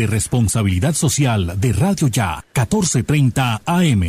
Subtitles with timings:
[0.00, 4.00] de responsabilidad social de Radio Ya 1430 AM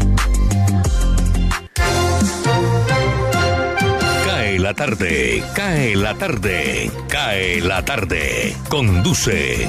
[4.71, 8.55] La tarde, cae la tarde, cae la tarde.
[8.69, 9.67] Conduce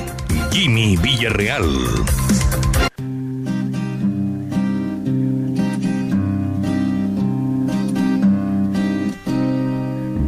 [0.53, 1.65] Jimmy Villarreal.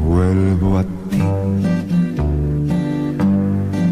[0.02, 1.22] Vuelvo a ti.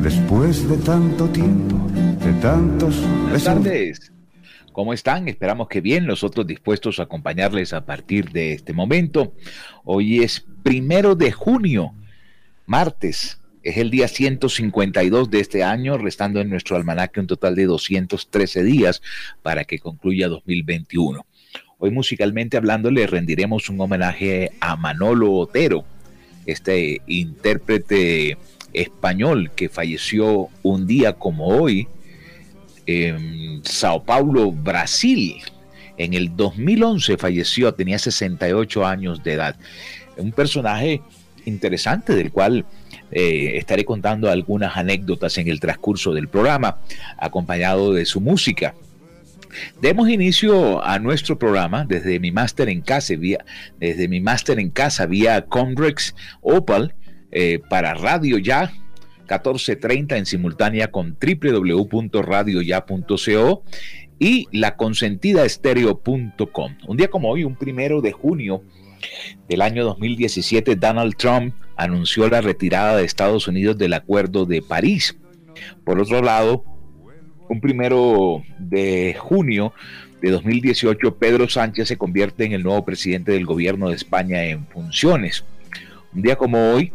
[0.02, 1.76] Después de tanto tiempo,
[2.24, 2.96] de tantos...
[3.22, 4.12] Buenas tardes.
[4.72, 5.28] ¿Cómo están?
[5.28, 9.34] Esperamos que bien, nosotros dispuestos a acompañarles a partir de este momento.
[9.84, 11.92] Hoy es primero de junio,
[12.64, 13.38] martes.
[13.62, 18.64] Es el día 152 de este año, restando en nuestro almanaque un total de 213
[18.64, 19.02] días
[19.42, 21.26] para que concluya 2021.
[21.78, 25.84] Hoy musicalmente hablando le rendiremos un homenaje a Manolo Otero,
[26.46, 28.38] este intérprete
[28.72, 31.88] español que falleció un día como hoy
[32.86, 35.36] en Sao Paulo, Brasil.
[35.98, 39.56] En el 2011 falleció, tenía 68 años de edad
[40.16, 41.02] un personaje
[41.44, 42.64] interesante del cual
[43.10, 46.78] eh, estaré contando algunas anécdotas en el transcurso del programa,
[47.18, 48.74] acompañado de su música.
[49.80, 53.44] Demos inicio a nuestro programa desde mi máster en casa, vía,
[53.78, 56.94] desde mi máster en casa vía Conrex Opal
[57.30, 58.72] eh, para Radio Ya
[59.22, 63.62] 1430 en simultánea con www.radioya.co
[64.18, 66.76] y la consentida estéreo.com.
[66.86, 68.62] Un día como hoy, un primero de junio
[69.48, 75.18] del año 2017, Donald Trump anunció la retirada de Estados Unidos del Acuerdo de París.
[75.84, 76.64] Por otro lado,
[77.48, 79.72] un primero de junio
[80.20, 84.68] de 2018, Pedro Sánchez se convierte en el nuevo presidente del gobierno de España en
[84.68, 85.44] funciones.
[86.14, 86.92] Un día como hoy,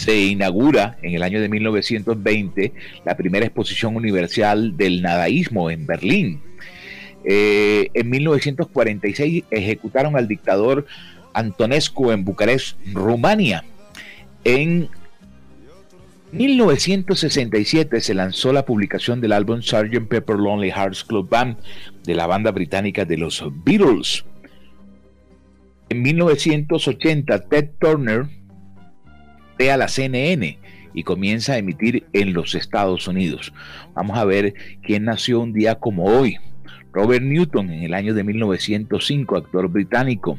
[0.00, 2.72] se inaugura en el año de 1920
[3.04, 6.40] la primera exposición universal del nadaísmo en Berlín.
[7.22, 10.86] Eh, en 1946 ejecutaron al dictador
[11.34, 13.62] Antonescu en Bucarest, Rumania.
[14.44, 14.88] En
[16.32, 20.08] 1967 se lanzó la publicación del álbum Sgt.
[20.08, 21.58] Pepper Lonely Hearts Club Band
[22.04, 24.24] de la banda británica de los Beatles.
[25.90, 28.39] En 1980 Ted Turner
[29.60, 30.58] crea la CNN
[30.94, 33.52] y comienza a emitir en los Estados Unidos.
[33.94, 36.38] Vamos a ver quién nació un día como hoy.
[36.94, 40.38] Robert Newton en el año de 1905, actor británico.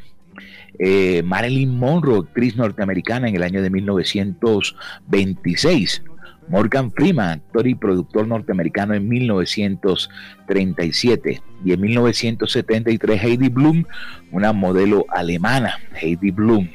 [0.80, 6.02] Eh, Marilyn Monroe, actriz norteamericana en el año de 1926.
[6.48, 11.44] Morgan Freeman, actor y productor norteamericano en 1937.
[11.64, 13.86] Y en 1973 Heidi Bloom,
[14.32, 16.72] una modelo alemana, Heidi Bloom.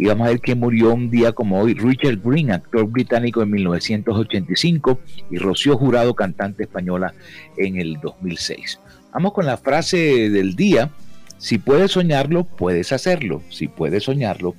[0.00, 3.50] Y vamos a ver que murió un día como hoy Richard Green, actor británico en
[3.50, 4.98] 1985,
[5.30, 7.12] y Rocío Jurado, cantante española
[7.58, 8.80] en el 2006.
[9.12, 10.88] Vamos con la frase del día.
[11.36, 13.42] Si puedes soñarlo, puedes hacerlo.
[13.50, 14.54] Si puedes soñarlo,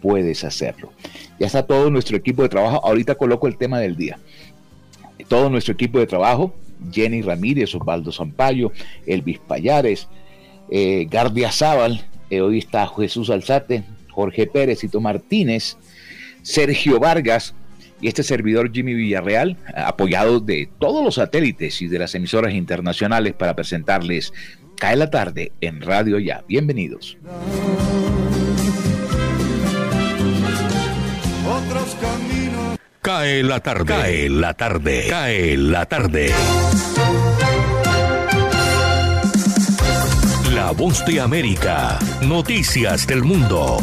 [0.00, 0.92] puedes hacerlo.
[1.40, 2.80] Ya está todo nuestro equipo de trabajo.
[2.86, 4.20] Ahorita coloco el tema del día.
[5.26, 6.54] Todo nuestro equipo de trabajo,
[6.92, 8.70] Jenny Ramírez, Osvaldo Zampayo,
[9.06, 10.06] Elvis Payares,
[10.70, 13.82] eh, Gardia Zaval, eh, hoy está Jesús Alzate,
[14.14, 15.76] Jorge Pérez, Tito Martínez,
[16.42, 17.54] Sergio Vargas
[18.00, 23.34] y este servidor Jimmy Villarreal, apoyado de todos los satélites y de las emisoras internacionales
[23.34, 24.32] para presentarles
[24.76, 26.44] Cae la tarde en Radio Ya.
[26.48, 27.16] Bienvenidos.
[33.00, 36.32] Cae la tarde, cae la tarde, cae la tarde.
[40.72, 41.98] Voz de América.
[42.22, 43.78] Noticias del mundo.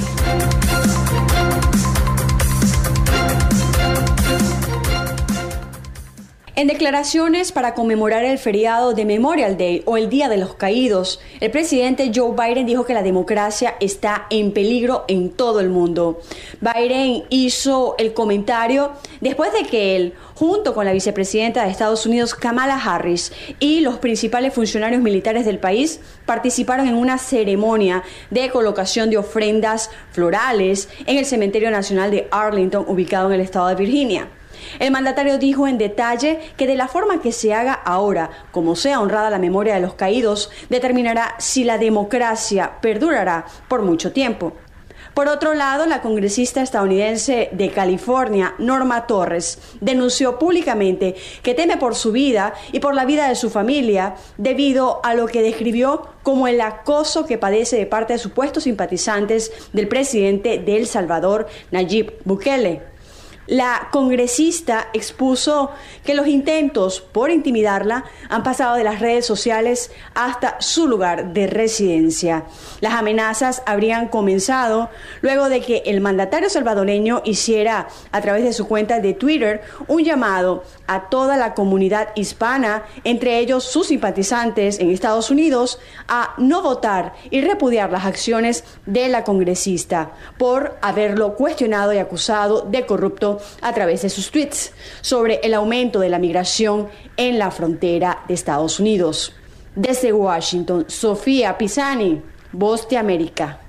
[6.53, 11.21] En declaraciones para conmemorar el feriado de Memorial Day o el Día de los Caídos,
[11.39, 16.19] el presidente Joe Biden dijo que la democracia está en peligro en todo el mundo.
[16.59, 22.35] Biden hizo el comentario después de que él, junto con la vicepresidenta de Estados Unidos
[22.35, 23.31] Kamala Harris
[23.61, 29.89] y los principales funcionarios militares del país, participaron en una ceremonia de colocación de ofrendas
[30.11, 34.27] florales en el Cementerio Nacional de Arlington, ubicado en el estado de Virginia.
[34.79, 38.99] El mandatario dijo en detalle que de la forma que se haga ahora, como sea
[38.99, 44.53] honrada la memoria de los caídos, determinará si la democracia perdurará por mucho tiempo.
[45.13, 51.95] Por otro lado, la congresista estadounidense de California, Norma Torres, denunció públicamente que teme por
[51.95, 56.47] su vida y por la vida de su familia debido a lo que describió como
[56.47, 62.13] el acoso que padece de parte de supuestos simpatizantes del presidente de El Salvador, Nayib
[62.23, 62.90] Bukele.
[63.51, 65.71] La congresista expuso
[66.05, 71.47] que los intentos por intimidarla han pasado de las redes sociales hasta su lugar de
[71.47, 72.45] residencia.
[72.79, 74.89] Las amenazas habrían comenzado
[75.19, 80.05] luego de que el mandatario salvadoreño hiciera a través de su cuenta de Twitter un
[80.05, 85.79] llamado a toda la comunidad hispana, entre ellos sus simpatizantes en Estados Unidos,
[86.09, 92.63] a no votar y repudiar las acciones de la congresista por haberlo cuestionado y acusado
[92.63, 97.51] de corrupto a través de sus tweets sobre el aumento de la migración en la
[97.51, 99.33] frontera de Estados Unidos.
[99.75, 102.21] Desde Washington, Sofía Pisani,
[102.51, 103.61] Voz de América.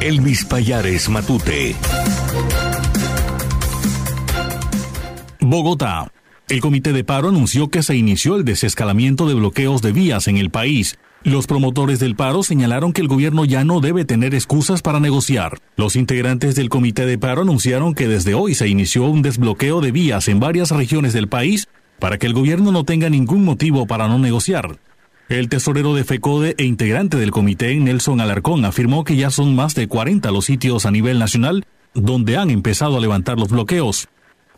[0.00, 1.76] Elvis Payares Matute.
[5.46, 6.12] Bogotá.
[6.48, 10.36] El comité de paro anunció que se inició el desescalamiento de bloqueos de vías en
[10.36, 14.80] el país los promotores del paro señalaron que el gobierno ya no debe tener excusas
[14.80, 15.58] para negociar.
[15.74, 19.90] Los integrantes del comité de paro anunciaron que desde hoy se inició un desbloqueo de
[19.90, 21.66] vías en varias regiones del país
[21.98, 24.78] para que el gobierno no tenga ningún motivo para no negociar.
[25.28, 29.74] El tesorero de FECODE e integrante del comité, Nelson Alarcón, afirmó que ya son más
[29.74, 34.06] de 40 los sitios a nivel nacional donde han empezado a levantar los bloqueos.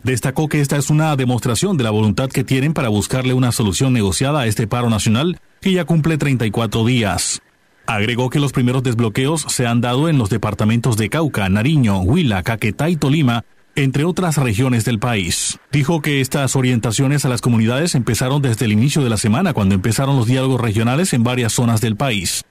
[0.03, 3.93] Destacó que esta es una demostración de la voluntad que tienen para buscarle una solución
[3.93, 7.41] negociada a este paro nacional que ya cumple 34 días.
[7.85, 12.43] Agregó que los primeros desbloqueos se han dado en los departamentos de Cauca, Nariño, Huila,
[12.43, 13.43] Caquetá y Tolima,
[13.75, 15.57] entre otras regiones del país.
[15.71, 19.75] Dijo que estas orientaciones a las comunidades empezaron desde el inicio de la semana, cuando
[19.75, 22.43] empezaron los diálogos regionales en varias zonas del país.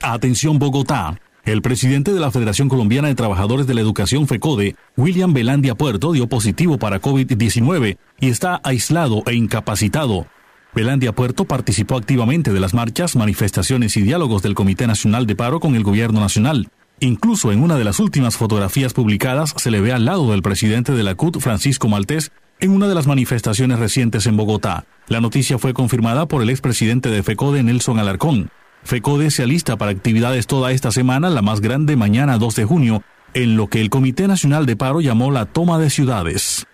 [0.00, 1.18] Atención Bogotá.
[1.44, 6.12] El presidente de la Federación Colombiana de Trabajadores de la Educación FECODE, William Belandia Puerto,
[6.12, 10.26] dio positivo para COVID-19 y está aislado e incapacitado.
[10.74, 15.60] Belandia Puerto participó activamente de las marchas, manifestaciones y diálogos del Comité Nacional de Paro
[15.60, 16.70] con el Gobierno Nacional.
[17.00, 20.92] Incluso en una de las últimas fotografías publicadas se le ve al lado del presidente
[20.92, 24.86] de la CUT, Francisco Maltés, en una de las manifestaciones recientes en Bogotá.
[25.08, 28.50] La noticia fue confirmada por el expresidente de FECODE, Nelson Alarcón.
[28.84, 33.02] FECODE se alista para actividades toda esta semana, la más grande mañana 2 de junio,
[33.32, 36.66] en lo que el Comité Nacional de Paro llamó la toma de ciudades.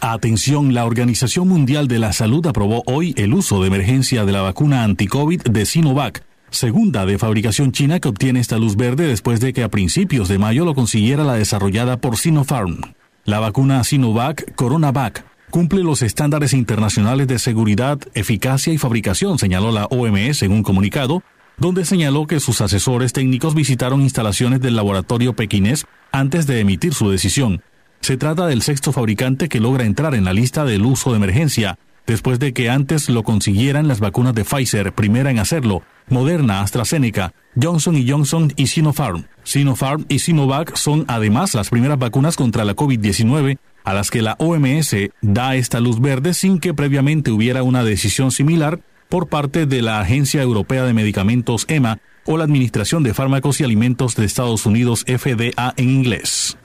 [0.00, 4.42] Atención, la Organización Mundial de la Salud aprobó hoy el uso de emergencia de la
[4.42, 9.52] vacuna anti-COVID de Sinovac, segunda de fabricación china que obtiene esta luz verde después de
[9.52, 12.80] que a principios de mayo lo consiguiera la desarrollada por Sinopharm.
[13.24, 19.84] La vacuna Sinovac Coronavac cumple los estándares internacionales de seguridad, eficacia y fabricación, señaló la
[19.86, 21.22] OMS en un comunicado,
[21.56, 27.10] donde señaló que sus asesores técnicos visitaron instalaciones del laboratorio pequinés antes de emitir su
[27.10, 27.62] decisión.
[28.00, 31.78] Se trata del sexto fabricante que logra entrar en la lista del uso de emergencia,
[32.06, 37.32] después de que antes lo consiguieran las vacunas de Pfizer, primera en hacerlo, Moderna, AstraZeneca,
[37.60, 39.24] Johnson Johnson y Sinopharm.
[39.42, 44.36] Sinopharm y Sinovac son además las primeras vacunas contra la COVID-19 a las que la
[44.38, 48.80] OMS da esta luz verde sin que previamente hubiera una decisión similar
[49.14, 53.62] por parte de la Agencia Europea de Medicamentos EMA o la Administración de Fármacos y
[53.62, 56.58] Alimentos de Estados Unidos FDA en inglés.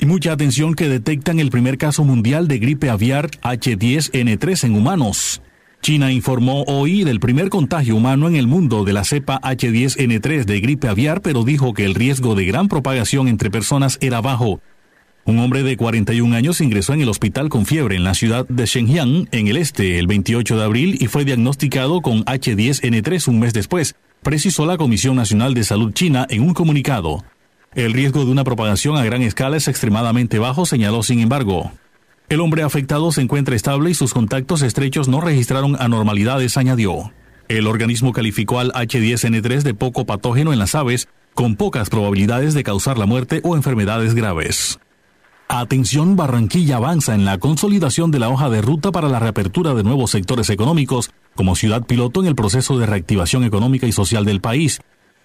[0.00, 5.42] Y mucha atención que detectan el primer caso mundial de gripe aviar H10N3 en humanos.
[5.82, 10.60] China informó hoy del primer contagio humano en el mundo de la cepa H10N3 de
[10.60, 14.62] gripe aviar, pero dijo que el riesgo de gran propagación entre personas era bajo.
[15.26, 18.66] Un hombre de 41 años ingresó en el hospital con fiebre en la ciudad de
[18.66, 23.54] Shenyang, en el este, el 28 de abril y fue diagnosticado con H10N3 un mes
[23.54, 27.24] después, precisó la Comisión Nacional de Salud China en un comunicado.
[27.74, 31.72] El riesgo de una propagación a gran escala es extremadamente bajo, señaló sin embargo.
[32.28, 37.12] El hombre afectado se encuentra estable y sus contactos estrechos no registraron anormalidades, añadió.
[37.48, 42.62] El organismo calificó al H10N3 de poco patógeno en las aves, con pocas probabilidades de
[42.62, 44.78] causar la muerte o enfermedades graves.
[45.48, 49.84] Atención, Barranquilla avanza en la consolidación de la hoja de ruta para la reapertura de
[49.84, 54.40] nuevos sectores económicos como ciudad piloto en el proceso de reactivación económica y social del
[54.40, 54.80] país.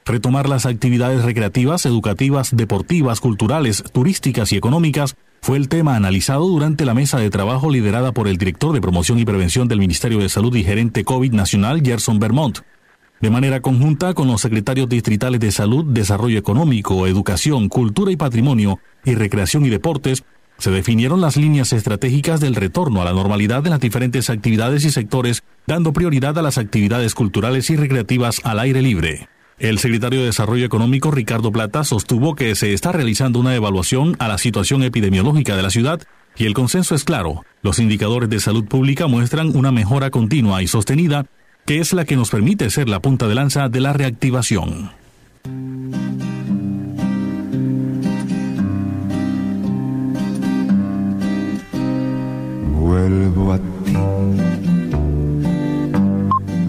[0.05, 6.83] Retomar las actividades recreativas, educativas, deportivas, culturales, turísticas y económicas fue el tema analizado durante
[6.83, 10.29] la mesa de trabajo liderada por el director de promoción y prevención del Ministerio de
[10.29, 12.59] Salud y gerente COVID nacional, Gerson Vermont.
[13.21, 18.79] De manera conjunta con los secretarios distritales de Salud, Desarrollo Económico, Educación, Cultura y Patrimonio
[19.03, 20.23] y Recreación y Deportes,
[20.57, 24.91] se definieron las líneas estratégicas del retorno a la normalidad de las diferentes actividades y
[24.91, 29.27] sectores, dando prioridad a las actividades culturales y recreativas al aire libre.
[29.57, 34.29] El secretario de Desarrollo Económico, Ricardo Plata, sostuvo que se está realizando una evaluación a
[34.29, 36.01] la situación epidemiológica de la ciudad
[36.37, 37.43] y el consenso es claro.
[37.61, 41.25] Los indicadores de salud pública muestran una mejora continua y sostenida
[41.69, 44.89] que es la que nos permite ser la punta de lanza de la reactivación.
[52.73, 54.78] Vuelvo a ti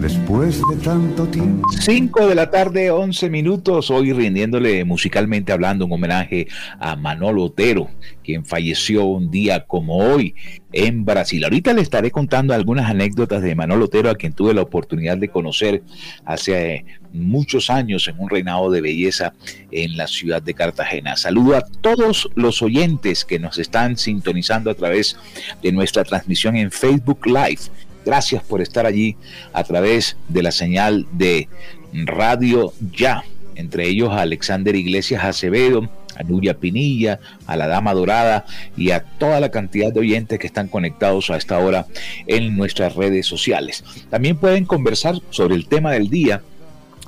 [0.01, 1.67] después de tanto tiempo.
[1.79, 6.47] 5 de la tarde, 11 minutos, hoy rindiéndole musicalmente hablando un homenaje
[6.79, 7.87] a Manolo Otero,
[8.23, 10.33] quien falleció un día como hoy
[10.73, 11.43] en Brasil.
[11.43, 15.29] Ahorita le estaré contando algunas anécdotas de Manolo Otero, a quien tuve la oportunidad de
[15.29, 15.83] conocer
[16.25, 19.33] hace muchos años en un reinado de belleza
[19.69, 21.15] en la ciudad de Cartagena.
[21.15, 25.17] Saludo a todos los oyentes que nos están sintonizando a través
[25.61, 27.61] de nuestra transmisión en Facebook Live
[28.05, 29.15] Gracias por estar allí
[29.53, 31.47] a través de la señal de
[31.93, 33.23] Radio Ya,
[33.55, 39.03] entre ellos a Alexander Iglesias Acevedo, a Nuria Pinilla, a la Dama Dorada y a
[39.03, 41.85] toda la cantidad de oyentes que están conectados a esta hora
[42.27, 43.83] en nuestras redes sociales.
[44.09, 46.41] También pueden conversar sobre el tema del día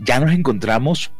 [0.00, 1.10] ya nos encontramos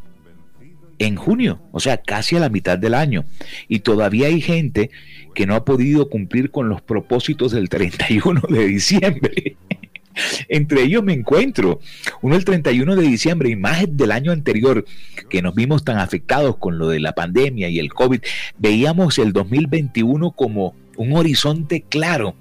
[0.99, 3.25] en junio, o sea, casi a la mitad del año.
[3.69, 4.91] Y todavía hay gente
[5.35, 9.57] que no ha podido cumplir con los propósitos del 31 de diciembre.
[10.49, 11.81] Entre ellos me encuentro.
[12.23, 14.85] Uno el 31 de diciembre, imagen del año anterior,
[15.31, 18.21] que nos vimos tan afectados con lo de la pandemia y el COVID,
[18.59, 22.35] veíamos el 2021 como un horizonte claro.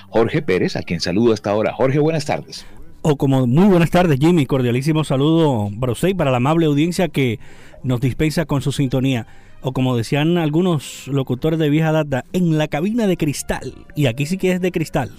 [0.09, 1.73] Jorge Pérez, a quien saludo hasta ahora.
[1.73, 2.65] Jorge, buenas tardes.
[3.01, 4.45] O como muy buenas tardes, Jimmy.
[4.45, 7.39] Cordialísimo saludo para usted y para la amable audiencia que
[7.83, 9.27] nos dispensa con su sintonía.
[9.61, 13.85] O como decían algunos locutores de vieja data, en la cabina de cristal.
[13.95, 15.11] Y aquí sí que es de cristal.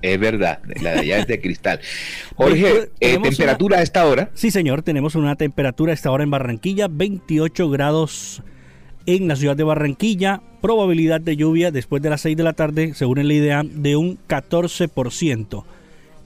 [0.00, 1.80] Es verdad, la de allá es de cristal.
[2.36, 4.30] Jorge, eh, ¿temperatura a esta hora?
[4.34, 8.42] Sí, señor, tenemos una temperatura a esta hora en Barranquilla, 28 grados
[9.08, 10.42] en la ciudad de Barranquilla.
[10.60, 14.18] Probabilidad de lluvia después de las 6 de la tarde, según la idea, de un
[14.28, 15.64] 14%.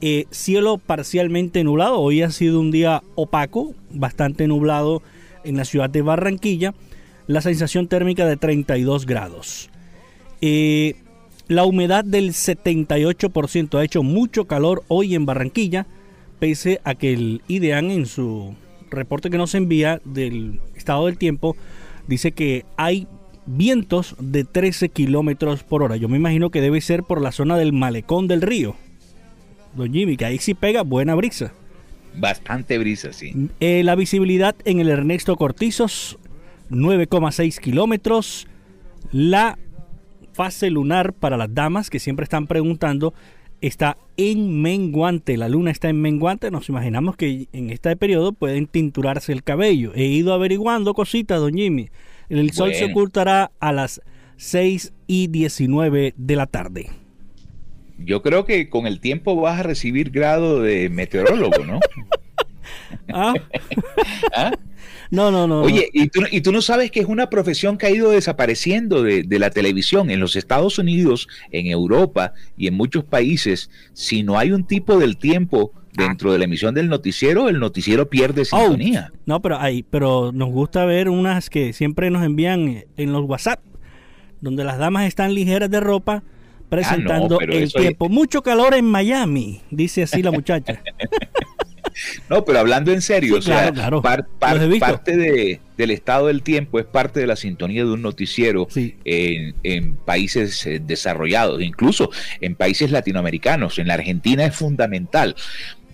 [0.01, 2.01] Eh, cielo parcialmente nublado.
[2.01, 5.01] Hoy ha sido un día opaco, bastante nublado
[5.45, 6.75] en la ciudad de Barranquilla.
[7.29, 9.71] La sensación térmica de 32 grados.
[10.41, 10.97] Eh,
[11.47, 15.87] la humedad del 78% ha hecho mucho calor hoy en Barranquilla,
[16.41, 18.57] pese a que el IDEAN en su
[18.91, 21.57] reporte que nos envía del estado del tiempo
[22.07, 23.07] dice que hay
[23.47, 25.97] vientos de 13 kilómetros por hora.
[25.97, 28.77] Yo me imagino que debe ser por la zona del malecón del río.
[29.75, 31.53] Don Jimmy, que ahí sí pega buena brisa.
[32.15, 33.49] Bastante brisa, sí.
[33.61, 36.19] Eh, la visibilidad en el Ernesto Cortizos,
[36.71, 38.47] 9,6 kilómetros.
[39.13, 39.59] La
[40.33, 43.15] fase lunar para las damas que siempre están preguntando
[43.63, 45.39] está en menguante.
[45.39, 46.51] La luna está en menguante.
[46.51, 49.93] Nos imaginamos que en este periodo pueden tinturarse el cabello.
[49.95, 51.89] He ido averiguando cositas, don Jimmy.
[52.29, 54.03] El sol se ocultará a las
[54.37, 56.91] 6 y 19 de la tarde.
[57.99, 61.79] Yo creo que con el tiempo vas a recibir grado de meteorólogo, ¿no?
[63.13, 63.35] ¿Ah?
[64.37, 64.53] ¿Ah?
[65.11, 65.61] No, no, no.
[65.61, 66.09] Oye, ¿y
[66.41, 70.21] tú, no sabes que es una profesión que ha ido desapareciendo de, la televisión en
[70.21, 73.71] los Estados Unidos, en Europa y en muchos países.
[73.93, 78.09] Si no hay un tipo del tiempo dentro de la emisión del noticiero, el noticiero
[78.09, 79.13] pierde sintonía.
[79.27, 83.61] no, pero hay, pero nos gusta ver unas que siempre nos envían en los WhatsApp
[84.43, 86.23] donde las damas están ligeras de ropa
[86.69, 88.09] presentando el tiempo.
[88.09, 90.83] Mucho calor en Miami, dice así la muchacha.
[92.31, 97.21] no, pero hablando en serio, o sea, parte de, del estado del tiempo es parte
[97.21, 103.79] de la sintonía de un noticiero en, países eh, desarrollados, incluso en países latinoamericanos.
[103.79, 105.37] En la Argentina es fundamental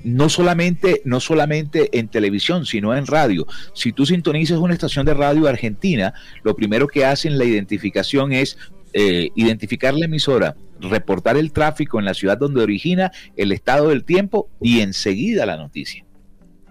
[0.04, 3.46] no solamente, no solamente en televisión, sino en radio.
[3.74, 6.14] Si tú sintonizas una estación de radio argentina,
[6.44, 8.56] lo primero que hacen la identificación es
[8.92, 14.04] eh, identificar la emisora, reportar el tráfico en la ciudad donde origina, el estado del
[14.04, 16.04] tiempo y enseguida la noticia.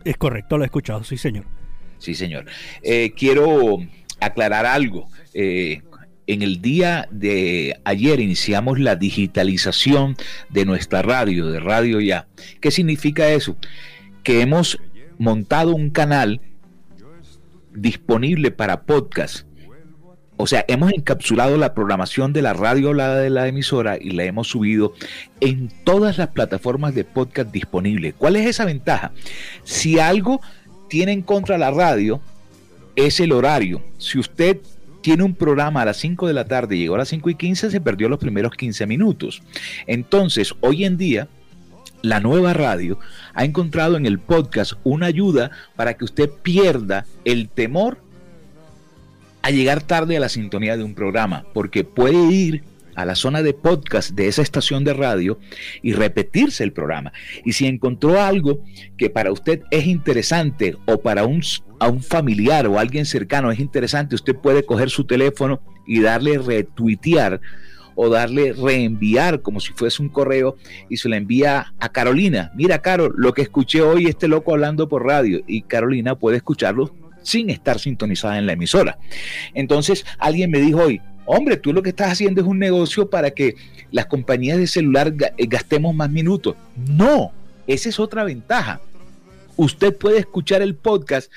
[0.03, 1.45] Es correcto, lo he escuchado, sí señor.
[1.99, 2.45] Sí señor.
[2.83, 3.79] Eh, quiero
[4.19, 5.09] aclarar algo.
[5.33, 5.81] Eh,
[6.27, 10.15] en el día de ayer iniciamos la digitalización
[10.49, 12.27] de nuestra radio, de Radio Ya.
[12.59, 13.55] ¿Qué significa eso?
[14.23, 14.77] Que hemos
[15.17, 16.41] montado un canal
[17.73, 19.46] disponible para podcast
[20.37, 24.23] o sea, hemos encapsulado la programación de la radio hablada de la emisora y la
[24.23, 24.93] hemos subido
[25.41, 28.13] en todas las plataformas de podcast disponibles.
[28.15, 29.11] ¿Cuál es esa ventaja?
[29.63, 30.39] Si algo
[30.89, 32.21] tiene en contra la radio,
[32.95, 33.81] es el horario.
[33.97, 34.57] Si usted
[35.01, 37.35] tiene un programa a las 5 de la tarde y llegó a las 5 y
[37.35, 39.41] 15, se perdió los primeros 15 minutos.
[39.87, 41.27] Entonces, hoy en día,
[42.03, 42.99] la nueva radio
[43.33, 47.99] ha encontrado en el podcast una ayuda para que usted pierda el temor
[49.47, 52.63] a llegar tarde a la sintonía de un programa, porque puede ir
[52.95, 55.39] a la zona de podcast de esa estación de radio
[55.81, 57.13] y repetirse el programa.
[57.45, 58.61] Y si encontró algo
[58.97, 61.41] que para usted es interesante o para un,
[61.79, 66.39] a un familiar o alguien cercano es interesante, usted puede coger su teléfono y darle
[66.39, 67.39] retuitear
[67.95, 70.57] o darle reenviar como si fuese un correo
[70.89, 72.51] y se le envía a Carolina.
[72.53, 76.91] Mira, Caro, lo que escuché hoy este loco hablando por radio y Carolina puede escucharlo
[77.27, 78.97] sin estar sintonizada en la emisora.
[79.53, 83.31] Entonces alguien me dijo hoy, hombre, tú lo que estás haciendo es un negocio para
[83.31, 83.55] que
[83.91, 86.55] las compañías de celular eh, gastemos más minutos.
[86.75, 87.31] No,
[87.67, 88.79] esa es otra ventaja.
[89.57, 91.31] Usted puede escuchar el podcast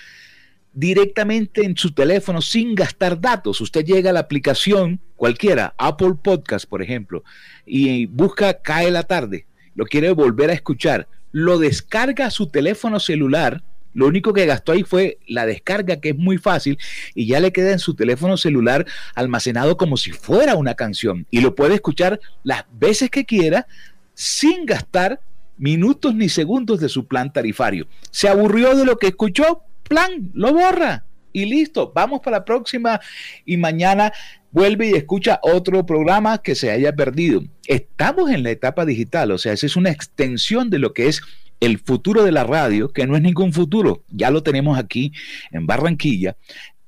[0.73, 3.61] directamente en su teléfono sin gastar datos.
[3.61, 7.25] Usted llega a la aplicación cualquiera, Apple Podcast, por ejemplo,
[7.67, 13.01] y busca Cae la tarde, lo quiere volver a escuchar, lo descarga a su teléfono
[13.01, 16.79] celular lo único que gastó ahí fue la descarga, que es muy fácil,
[17.15, 21.27] y ya le queda en su teléfono celular almacenado como si fuera una canción.
[21.31, 23.67] Y lo puede escuchar las veces que quiera
[24.15, 25.21] sin gastar
[25.57, 27.87] minutos ni segundos de su plan tarifario.
[28.11, 29.63] ¿Se aburrió de lo que escuchó?
[29.89, 31.93] Plan, lo borra y listo.
[31.95, 33.01] Vamos para la próxima
[33.45, 34.13] y mañana
[34.51, 37.43] vuelve y escucha otro programa que se haya perdido.
[37.67, 41.23] Estamos en la etapa digital, o sea, esa es una extensión de lo que es
[41.61, 45.13] el futuro de la radio, que no es ningún futuro, ya lo tenemos aquí
[45.53, 46.37] en Barranquilla,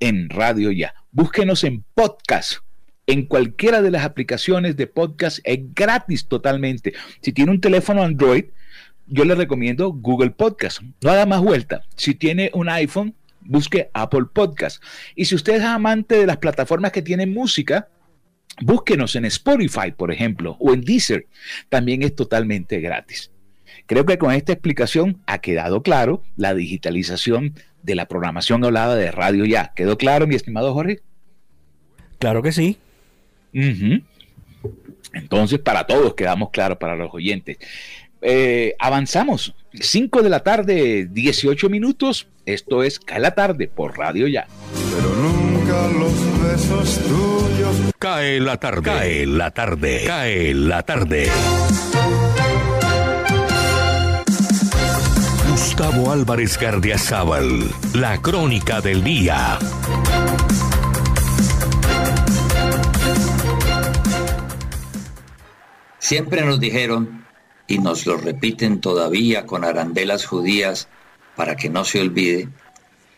[0.00, 0.94] en Radio Ya.
[1.12, 2.58] Búsquenos en podcast.
[3.06, 6.94] En cualquiera de las aplicaciones de podcast es gratis totalmente.
[7.20, 8.46] Si tiene un teléfono Android,
[9.06, 10.80] yo le recomiendo Google Podcast.
[11.02, 11.82] No haga más vuelta.
[11.96, 14.82] Si tiene un iPhone, busque Apple Podcast.
[15.14, 17.88] Y si usted es amante de las plataformas que tienen música,
[18.60, 21.26] búsquenos en Spotify, por ejemplo, o en Deezer.
[21.68, 23.30] También es totalmente gratis.
[23.86, 29.10] Creo que con esta explicación ha quedado claro la digitalización de la programación hablada de
[29.10, 29.72] Radio Ya.
[29.74, 31.00] ¿Quedó claro, mi estimado Jorge?
[32.18, 32.78] Claro que sí.
[35.12, 37.58] Entonces, para todos quedamos claros, para los oyentes.
[38.20, 39.54] Eh, avanzamos.
[39.74, 42.28] 5 de la tarde, 18 minutos.
[42.44, 44.46] Esto es Cae la tarde por Radio Ya.
[44.94, 47.92] Pero nunca los besos tuyos.
[47.98, 48.82] Cae la tarde.
[48.82, 50.04] Cae la tarde.
[50.06, 51.28] Cae la tarde.
[55.52, 59.58] Gustavo Álvarez Gardiazabal, la crónica del día.
[65.98, 67.26] Siempre nos dijeron,
[67.66, 70.88] y nos lo repiten todavía con arandelas judías
[71.36, 72.48] para que no se olvide,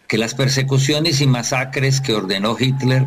[0.09, 3.07] que las persecuciones y masacres que ordenó Hitler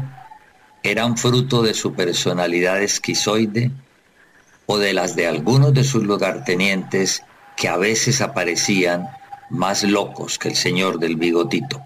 [0.84, 3.72] eran fruto de su personalidad esquizoide
[4.68, 7.24] o de las de algunos de sus lugartenientes
[7.58, 9.10] que a veces aparecían
[9.50, 11.86] más locos que el señor del bigotito.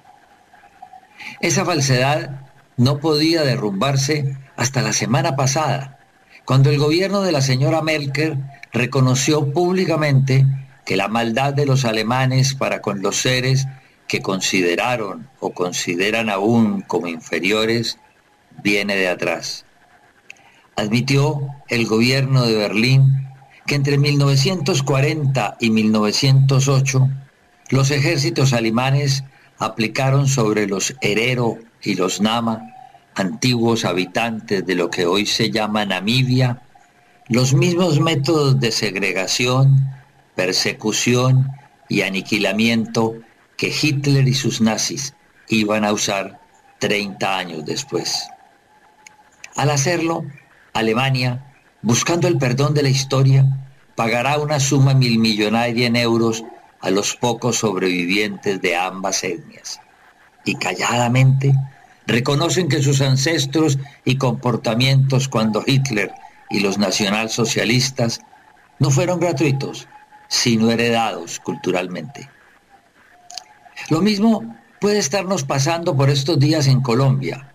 [1.40, 2.42] Esa falsedad
[2.78, 6.00] no podía derrumbarse hasta la semana pasada,
[6.46, 8.38] cuando el gobierno de la señora Merkel
[8.74, 10.46] reconoció públicamente
[10.86, 13.68] que la maldad de los alemanes para con los seres
[14.08, 17.98] que consideraron o consideran aún como inferiores
[18.62, 19.66] viene de atrás.
[20.76, 23.31] Admitió el gobierno de Berlín
[23.66, 27.10] que entre 1940 y 1908
[27.70, 29.24] los ejércitos alemanes
[29.60, 32.72] aplicaron sobre los Herero y los Nama
[33.16, 36.62] antiguos habitantes de lo que hoy se llama Namibia,
[37.28, 39.90] los mismos métodos de segregación,
[40.36, 41.50] persecución
[41.90, 43.16] y aniquilamiento
[43.58, 45.14] que Hitler y sus nazis
[45.50, 46.40] iban a usar
[46.80, 48.28] 30 años después.
[49.56, 50.26] Al hacerlo,
[50.74, 51.51] Alemania,
[51.82, 53.46] buscando el perdón de la historia,
[53.96, 56.44] pagará una suma milmillonaria en euros
[56.80, 59.80] a los pocos sobrevivientes de ambas etnias.
[60.46, 61.54] Y calladamente
[62.08, 66.12] reconocen que sus ancestros y comportamientos cuando Hitler
[66.50, 68.22] y los nacionalsocialistas
[68.80, 69.88] no fueron gratuitos,
[70.28, 72.30] sino heredados culturalmente.
[73.90, 77.54] Lo mismo puede estarnos pasando por estos días en Colombia,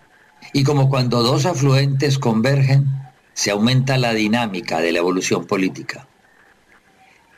[0.52, 2.86] y como cuando dos afluentes convergen,
[3.37, 6.09] se aumenta la dinámica de la evolución política.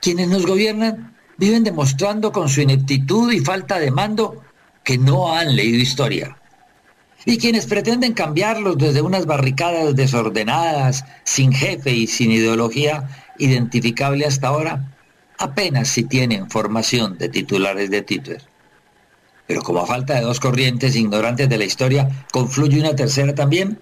[0.01, 4.45] Quienes nos gobiernan viven demostrando con su ineptitud y falta de mando
[4.85, 6.39] que no han leído historia.
[7.25, 14.49] Y quienes pretenden cambiarlos desde unas barricadas desordenadas, sin jefe y sin ideología identificable hasta
[14.49, 14.97] ahora,
[15.37, 18.43] apenas si tienen formación de titulares de Twitter.
[19.49, 23.81] Pero como a falta de dos corrientes ignorantes de la historia, confluye una tercera también.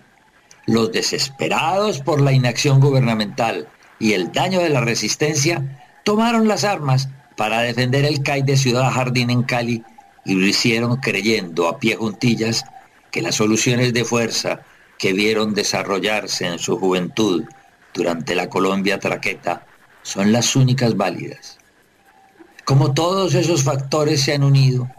[0.67, 7.09] Los desesperados por la inacción gubernamental y el daño de la resistencia tomaron las armas
[7.37, 9.85] para defender el CAI de Ciudad Jardín en Cali
[10.25, 12.65] y lo hicieron creyendo a pie juntillas
[13.11, 14.61] que las soluciones de fuerza
[14.99, 17.45] que vieron desarrollarse en su juventud
[17.95, 19.67] durante la Colombia traqueta
[20.03, 21.59] son las únicas válidas.
[22.65, 24.91] Como todos esos factores se han unido,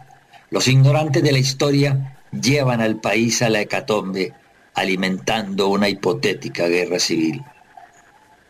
[0.49, 4.33] los ignorantes de la historia llevan al país a la hecatombe
[4.77, 7.43] alimentando una hipotética guerra civil.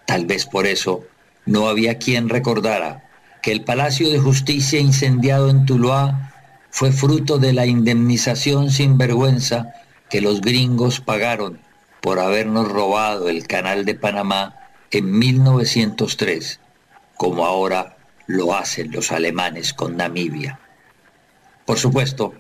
[0.06, 1.06] Tal vez por eso
[1.46, 3.10] no había quien recordara
[3.42, 6.34] que el Palacio de Justicia incendiado en Tuluá
[6.70, 9.74] fue fruto de la indemnización sin vergüenza
[10.10, 11.62] que los gringos pagaron
[12.02, 14.54] por habernos robado el canal de Panamá
[14.92, 16.60] en 1903,
[17.16, 20.60] como ahora lo hacen los alemanes con Namibia.
[21.66, 22.34] Por supuesto,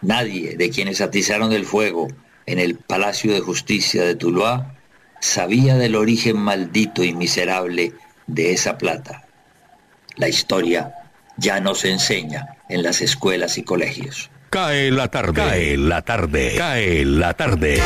[0.00, 2.08] nadie de quienes atizaron el fuego
[2.46, 4.74] en el Palacio de Justicia de Tuluá
[5.20, 7.92] sabía del origen maldito y miserable
[8.26, 9.24] de esa plata
[10.16, 10.94] la historia
[11.36, 14.30] ya no se enseña en las escuelas y colegios.
[14.50, 15.34] Cae la tarde.
[15.34, 16.54] Cae la tarde.
[16.56, 17.80] Cae la tarde.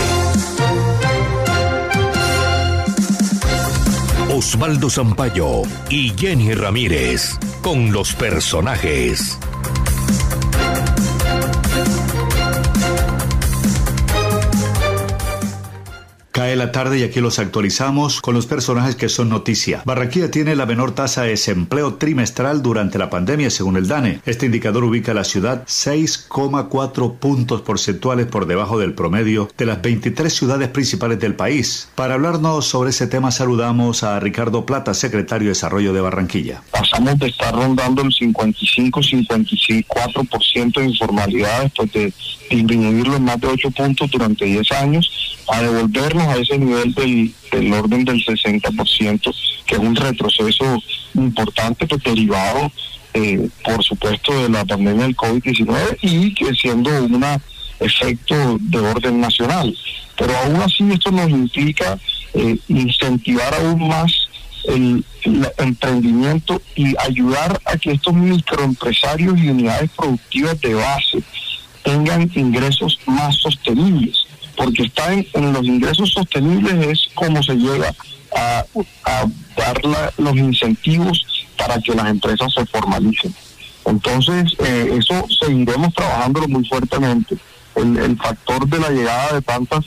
[4.31, 9.39] Osvaldo Zampayo y Jenny Ramírez con los personajes.
[16.39, 19.83] Cae la tarde y aquí los actualizamos con los personajes que son noticia.
[19.85, 24.21] Barranquilla tiene la menor tasa de desempleo trimestral durante la pandemia, según el DANE.
[24.25, 29.83] Este indicador ubica a la ciudad 6,4 puntos porcentuales por debajo del promedio de las
[29.83, 31.89] 23 ciudades principales del país.
[31.97, 36.63] Para hablarnos sobre ese tema, saludamos a Ricardo Plata, secretario de Desarrollo de Barranquilla.
[36.71, 42.13] Pasamos de estar rondando el 55-54% de informalidad después de
[42.49, 45.11] disminuirlo en más de 8 puntos durante 10 años
[45.49, 49.35] a devolvernos a ese nivel del, del orden del 60%,
[49.67, 50.83] que es un retroceso
[51.15, 52.71] importante, pues derivado,
[53.15, 57.25] eh, por supuesto, de la pandemia del COVID-19 y que siendo un
[57.81, 59.77] efecto de orden nacional.
[60.17, 61.99] Pero aún así esto nos implica
[62.35, 64.13] eh, incentivar aún más
[64.65, 71.23] el, el, emprendimiento y ayudar a que estos microempresarios y unidades productivas de base
[71.83, 77.95] tengan ingresos más sostenibles porque está en, los ingresos sostenibles es como se llega
[78.37, 78.65] a,
[79.57, 79.81] dar
[80.19, 81.25] los incentivos
[81.57, 83.35] para que las empresas se formalicen.
[83.87, 87.39] Entonces, eh, eso seguiremos trabajándolo muy fuertemente.
[87.77, 89.85] El, factor de la llegada de tantas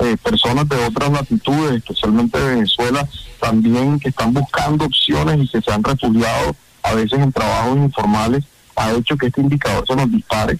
[0.00, 3.08] eh, personas de otras latitudes, especialmente de Venezuela,
[3.40, 8.44] también que están buscando opciones y que se han refugiado a veces en trabajos informales,
[8.74, 10.58] ha hecho que este indicador se nos dispare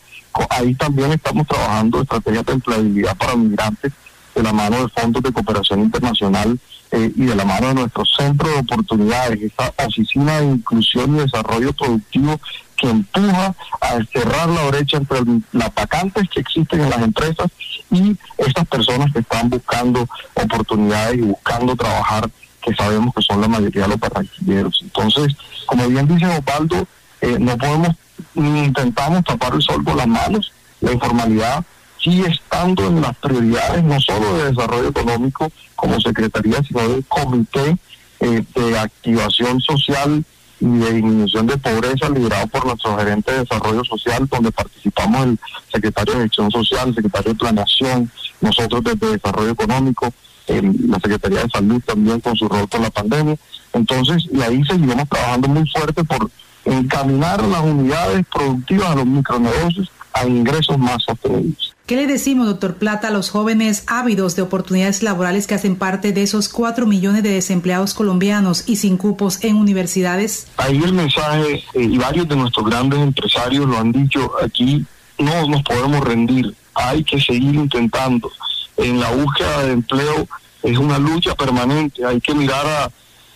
[0.50, 3.92] ahí también estamos trabajando estrategias de empleabilidad para migrantes
[4.34, 6.58] de la mano de fondos de cooperación internacional
[6.90, 11.20] eh, y de la mano de nuestro centro de oportunidades, esta oficina de inclusión y
[11.20, 12.40] desarrollo productivo
[12.76, 15.18] que empuja a cerrar la brecha entre
[15.52, 17.50] las vacantes que existen en las empresas
[17.90, 22.30] y estas personas que están buscando oportunidades y buscando trabajar,
[22.62, 24.78] que sabemos que son la mayoría de los barranquilleros.
[24.82, 25.34] Entonces,
[25.66, 26.86] como bien dice Osvaldo,
[27.20, 27.96] eh, no podemos
[28.34, 30.52] intentamos tapar el sol con las manos.
[30.80, 31.64] La informalidad
[32.02, 37.76] sigue estando en las prioridades no solo de desarrollo económico como secretaría, sino del comité
[38.20, 40.24] eh, de activación social
[40.60, 45.38] y de disminución de pobreza liderado por nuestro gerente de desarrollo social, donde participamos el
[45.72, 50.12] secretario de gestión social, el secretario de planeación, nosotros desde Desarrollo Económico,
[50.48, 53.36] la Secretaría de Salud también con su rol con la pandemia.
[53.72, 56.30] Entonces, y ahí seguiremos trabajando muy fuerte por
[56.68, 61.74] encaminar las unidades productivas a los micronegocios a ingresos más sostenibles.
[61.86, 66.12] ¿Qué le decimos, doctor Plata, a los jóvenes ávidos de oportunidades laborales que hacen parte
[66.12, 70.48] de esos cuatro millones de desempleados colombianos y sin cupos en universidades?
[70.58, 74.84] Ahí el mensaje, eh, y varios de nuestros grandes empresarios lo han dicho aquí,
[75.18, 78.30] no nos podemos rendir, hay que seguir intentando.
[78.76, 80.28] En la búsqueda de empleo
[80.62, 82.90] es una lucha permanente, hay que mirar a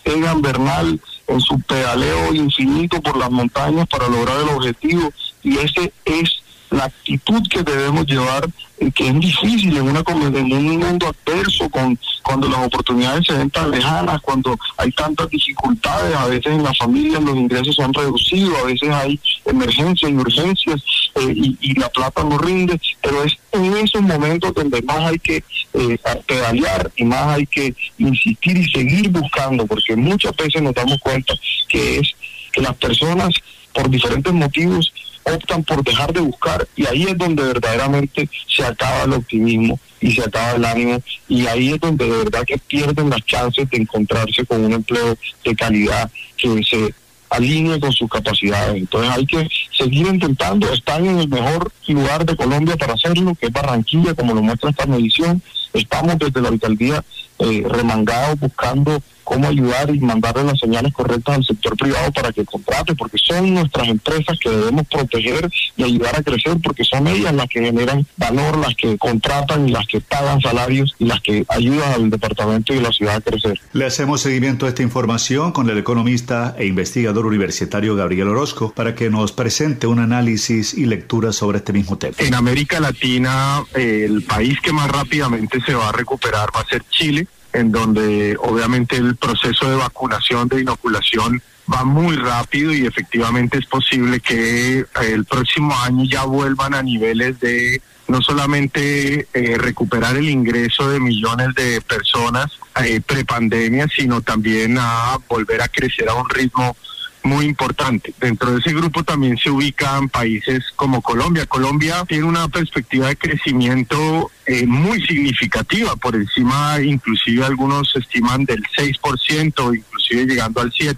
[0.04, 5.12] Egan Bernal en su pedaleo infinito por las montañas para lograr el objetivo.
[5.42, 6.41] Y ese es
[6.72, 11.68] la actitud que debemos llevar, eh, que es difícil en, una, en un mundo adverso,
[11.68, 16.62] con, cuando las oportunidades se ven tan lejanas, cuando hay tantas dificultades, a veces en
[16.62, 20.82] la familia los ingresos se han reducido, a veces hay emergencias y urgencias
[21.16, 25.44] eh, y, la plata no rinde, pero es en esos momentos donde más hay que
[25.74, 30.98] eh, pedalear y más hay que insistir y seguir buscando, porque muchas veces nos damos
[31.00, 31.35] cuenta
[31.68, 32.08] que es
[32.52, 33.35] que las personas
[33.72, 34.92] por diferentes motivos
[35.24, 40.12] optan por dejar de buscar y ahí es donde verdaderamente se acaba el optimismo y
[40.12, 43.78] se acaba el ánimo y ahí es donde de verdad que pierden las chances de
[43.78, 46.94] encontrarse con un empleo de calidad que se
[47.32, 48.76] alinee con sus capacidades.
[48.76, 53.46] Entonces hay que seguir intentando, están en el mejor lugar de Colombia para hacerlo, que
[53.46, 55.42] es Barranquilla, como lo muestra esta medición.
[55.72, 57.02] Estamos desde la alcaldía
[57.38, 62.44] eh, remangados buscando cómo ayudar y mandarle las señales correctas al sector privado para que
[62.44, 67.35] contrate, porque son nuestras empresas que debemos proteger y ayudar a crecer, porque son ellas
[67.35, 71.44] las que generan valor, las que contratan y las que pagan salarios y las que
[71.48, 73.61] ayudan al departamento y la ciudad a crecer.
[73.72, 78.94] Le hacemos seguimiento a esta información con el economista e investigador universitario Gabriel Orozco para
[78.94, 82.14] que nos presente un análisis y lectura sobre este mismo tema.
[82.18, 86.82] En América Latina, el país que más rápidamente se va a recuperar va a ser
[86.90, 93.58] Chile en donde obviamente el proceso de vacunación, de inoculación va muy rápido y efectivamente
[93.58, 99.56] es posible que eh, el próximo año ya vuelvan a niveles de no solamente eh,
[99.58, 102.46] recuperar el ingreso de millones de personas
[102.84, 106.76] eh, prepandemia, sino también a volver a crecer a un ritmo
[107.24, 108.14] muy importante.
[108.20, 111.46] Dentro de ese grupo también se ubican países como Colombia.
[111.46, 118.62] Colombia tiene una perspectiva de crecimiento eh, muy significativa, por encima inclusive algunos estiman del
[118.76, 120.96] 6%, inclusive llegando al 7%.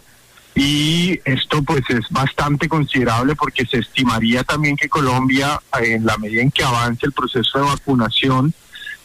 [0.56, 6.42] Y esto pues es bastante considerable porque se estimaría también que Colombia, en la medida
[6.42, 8.54] en que avance el proceso de vacunación,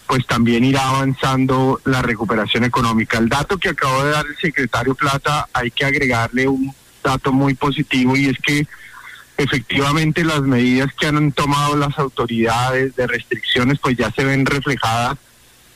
[0.10, 3.17] pues también irá avanzando la recuperación económica.
[3.17, 7.53] El dato que acabo de dar el secretario Plata hay que agregarle un dato muy
[7.53, 8.67] positivo y es que
[9.38, 15.17] efectivamente las medidas que han tomado las autoridades de restricciones pues ya se ven reflejadas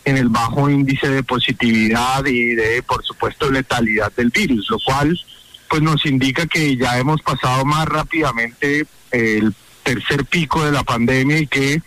[0.06, 5.18] en el bajo índice de positividad y de por supuesto letalidad del virus, lo cual
[5.70, 11.40] pues nos indica que ya hemos pasado más rápidamente el tercer pico de la pandemia
[11.40, 11.82] y que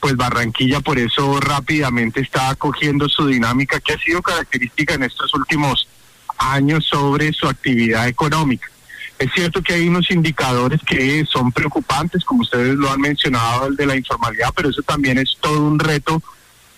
[0.00, 5.32] pues Barranquilla por eso rápidamente está cogiendo su dinámica que ha sido característica en estos
[5.34, 5.88] últimos
[6.38, 8.68] años sobre su actividad económica.
[9.18, 13.76] Es cierto que hay unos indicadores que son preocupantes, como ustedes lo han mencionado, el
[13.76, 16.22] de la informalidad, pero eso también es todo un reto,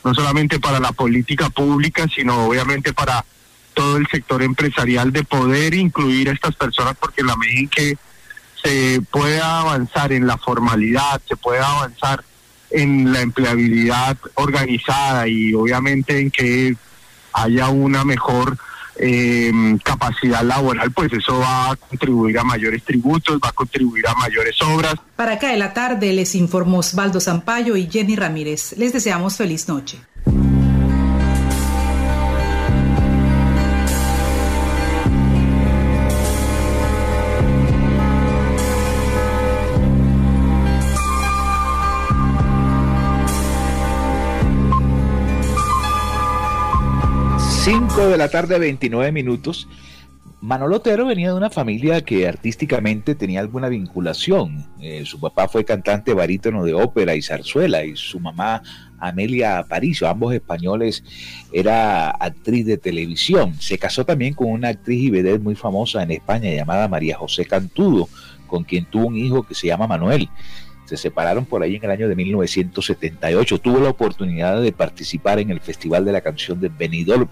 [0.05, 3.25] no solamente para la política pública, sino obviamente para
[3.73, 7.69] todo el sector empresarial de poder incluir a estas personas, porque en la medida en
[7.69, 7.99] que
[8.63, 12.25] se pueda avanzar en la formalidad, se pueda avanzar
[12.71, 16.77] en la empleabilidad organizada y obviamente en que
[17.33, 18.59] haya una mejor
[18.99, 24.15] eh, capacidad laboral, pues eso va a contribuir a mayores tributos, va a contribuir a
[24.15, 24.95] mayores obras.
[25.17, 28.75] Para acá de la tarde les informó Osvaldo Zampayo y Jenny Ramírez.
[28.77, 29.99] Les deseamos feliz noche.
[47.97, 49.67] 5 de la tarde, 29 minutos.
[50.43, 54.67] Manolo Otero venía de una familia que artísticamente tenía alguna vinculación.
[54.83, 58.63] Eh, su papá fue cantante barítono de ópera y zarzuela y su mamá
[58.99, 61.05] Amelia Aparicio, ambos españoles,
[61.55, 63.55] era actriz de televisión.
[63.61, 67.47] Se casó también con una actriz y vedette muy famosa en España llamada María José
[67.47, 68.11] Cantudo,
[68.47, 70.29] con quien tuvo un hijo que se llama Manuel.
[70.87, 73.59] Se separaron por ahí en el año de 1978.
[73.59, 77.29] Tuvo la oportunidad de participar en el Festival de la Canción de Benidorm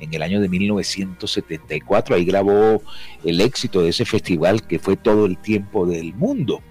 [0.00, 2.14] en el año de 1974.
[2.14, 2.82] Ahí grabó
[3.24, 6.62] el éxito de ese festival que fue todo el tiempo del mundo.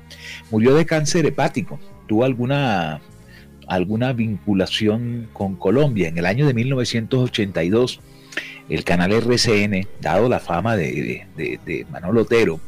[0.52, 1.80] Murió de cáncer hepático.
[2.08, 3.02] Tuvo alguna
[3.68, 6.08] alguna vinculación con Colombia.
[6.08, 8.00] En el año de 1982,
[8.70, 12.60] el canal RCN, dado la fama de, de, Manolo Otero,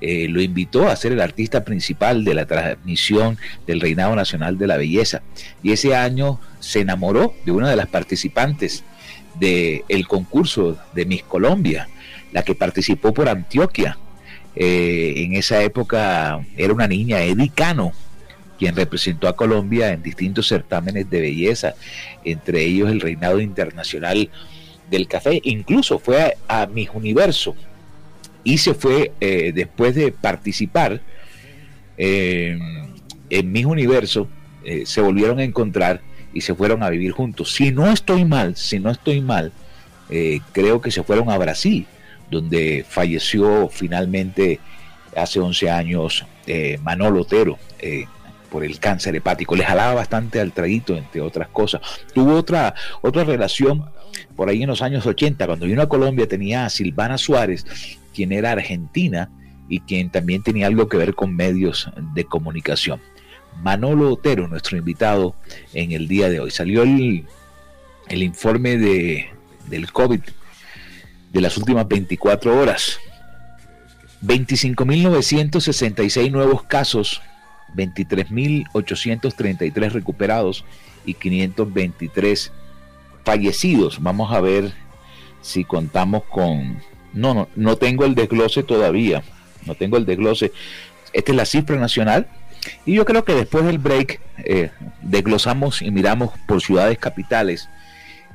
[0.00, 4.66] eh, lo invitó a ser el artista principal de la transmisión del Reinado Nacional de
[4.66, 5.22] la Belleza.
[5.62, 8.84] Y ese año se enamoró de una de las participantes
[9.38, 11.88] del el concurso de Miss Colombia,
[12.32, 13.98] la que participó por Antioquia.
[14.54, 17.92] Eh, en esa época era una niña, Edicano,
[18.58, 21.74] quien representó a Colombia en distintos certámenes de belleza,
[22.24, 24.30] entre ellos el Reinado Internacional
[24.90, 27.56] del Café, incluso fue a, Miss Universo
[28.44, 31.00] y se fue eh, después de participar
[31.96, 32.58] eh,
[33.30, 34.28] en Miss Universo,
[34.84, 36.00] se volvieron a encontrar
[36.32, 37.52] y se fueron a vivir juntos.
[37.52, 39.52] Si no estoy mal, si no estoy mal,
[40.52, 41.86] creo que se fueron a Brasil
[42.32, 44.58] donde falleció finalmente
[45.14, 48.06] hace 11 años eh, Manolo Otero eh,
[48.50, 49.54] por el cáncer hepático.
[49.54, 51.82] Le jalaba bastante al traguito, entre otras cosas.
[52.14, 53.84] Tuvo otra, otra relación
[54.34, 57.66] por ahí en los años 80, cuando vino a Colombia tenía a Silvana Suárez,
[58.12, 59.30] quien era argentina
[59.68, 63.00] y quien también tenía algo que ver con medios de comunicación.
[63.62, 65.34] Manolo Otero, nuestro invitado
[65.72, 66.50] en el día de hoy.
[66.50, 67.26] Salió el,
[68.08, 69.30] el informe de,
[69.68, 70.20] del COVID
[71.32, 72.98] de las últimas 24 horas.
[74.22, 77.20] 25.966 nuevos casos,
[77.74, 80.64] 23.833 recuperados
[81.04, 82.52] y 523
[83.24, 84.00] fallecidos.
[84.00, 84.72] Vamos a ver
[85.40, 86.80] si contamos con...
[87.12, 89.22] No, no, no tengo el desglose todavía.
[89.66, 90.52] No tengo el desglose.
[91.12, 92.26] Esta es la cifra nacional.
[92.86, 94.70] Y yo creo que después del break eh,
[95.02, 97.68] desglosamos y miramos por ciudades capitales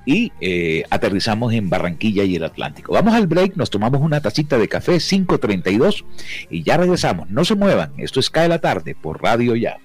[0.07, 2.93] y eh, aterrizamos en Barranquilla y el Atlántico.
[2.93, 6.05] Vamos al break, nos tomamos una tacita de café 532
[6.49, 7.29] y ya regresamos.
[7.29, 9.77] No se muevan, esto es Cae la tarde por Radio Ya.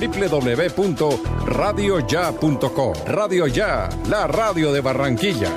[0.00, 5.50] Olvidé www.radioya.com Radio Ya, la radio de Barranquilla.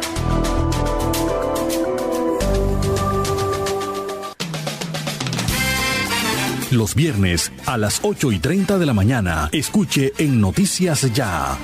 [6.72, 11.58] Los viernes a las 8 y 30 de la mañana, escuche en Noticias Ya.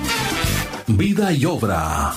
[0.86, 2.12] Vida y obra.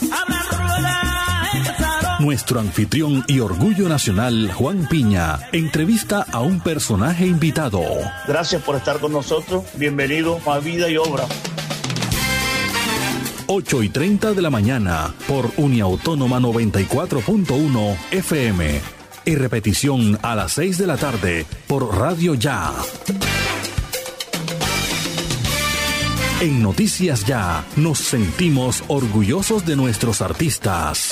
[2.23, 7.81] Nuestro anfitrión y orgullo nacional, Juan Piña, entrevista a un personaje invitado.
[8.25, 9.65] Gracias por estar con nosotros.
[9.73, 11.25] Bienvenido a Vida y Obra.
[13.47, 18.79] 8 y 30 de la mañana por Uniautónoma 94.1 FM
[19.25, 22.71] y repetición a las 6 de la tarde por Radio Ya.
[26.39, 31.11] En Noticias Ya nos sentimos orgullosos de nuestros artistas.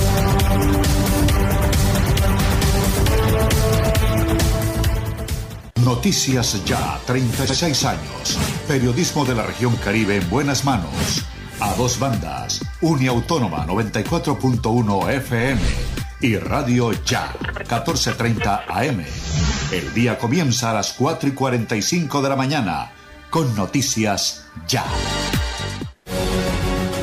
[5.91, 8.39] Noticias Ya, 36 años.
[8.65, 11.25] Periodismo de la región Caribe en buenas manos.
[11.59, 12.61] A dos bandas.
[12.79, 15.61] Uniautónoma 94.1 FM
[16.21, 17.33] y Radio Ya,
[17.67, 19.03] 14.30 AM.
[19.73, 22.93] El día comienza a las 4 y 45 de la mañana
[23.29, 24.85] con Noticias Ya.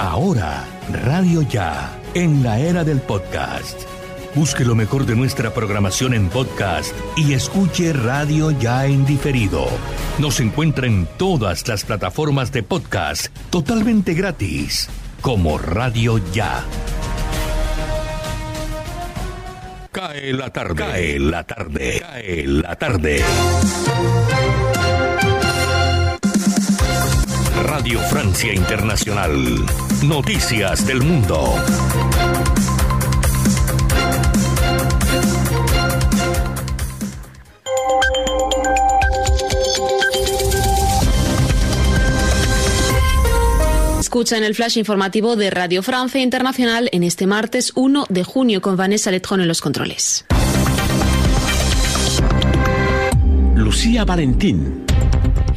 [0.01, 3.98] Ahora, Radio Ya, en la era del podcast
[4.38, 9.66] Busque lo mejor de nuestra programación en podcast y escuche Radio Ya en diferido.
[10.20, 14.88] Nos encuentra en todas las plataformas de podcast totalmente gratis,
[15.22, 16.64] como Radio Ya.
[19.90, 20.74] Cae la tarde.
[20.77, 22.01] Cae la tarde.
[22.01, 23.24] Cae la tarde.
[27.64, 29.66] Radio Francia Internacional.
[30.05, 31.57] Noticias del Mundo.
[44.19, 48.60] Escucha en el flash informativo de Radio Francia Internacional en este martes 1 de junio
[48.60, 50.25] con Vanessa Letjón en los controles.
[53.54, 54.88] Lucía Valentín.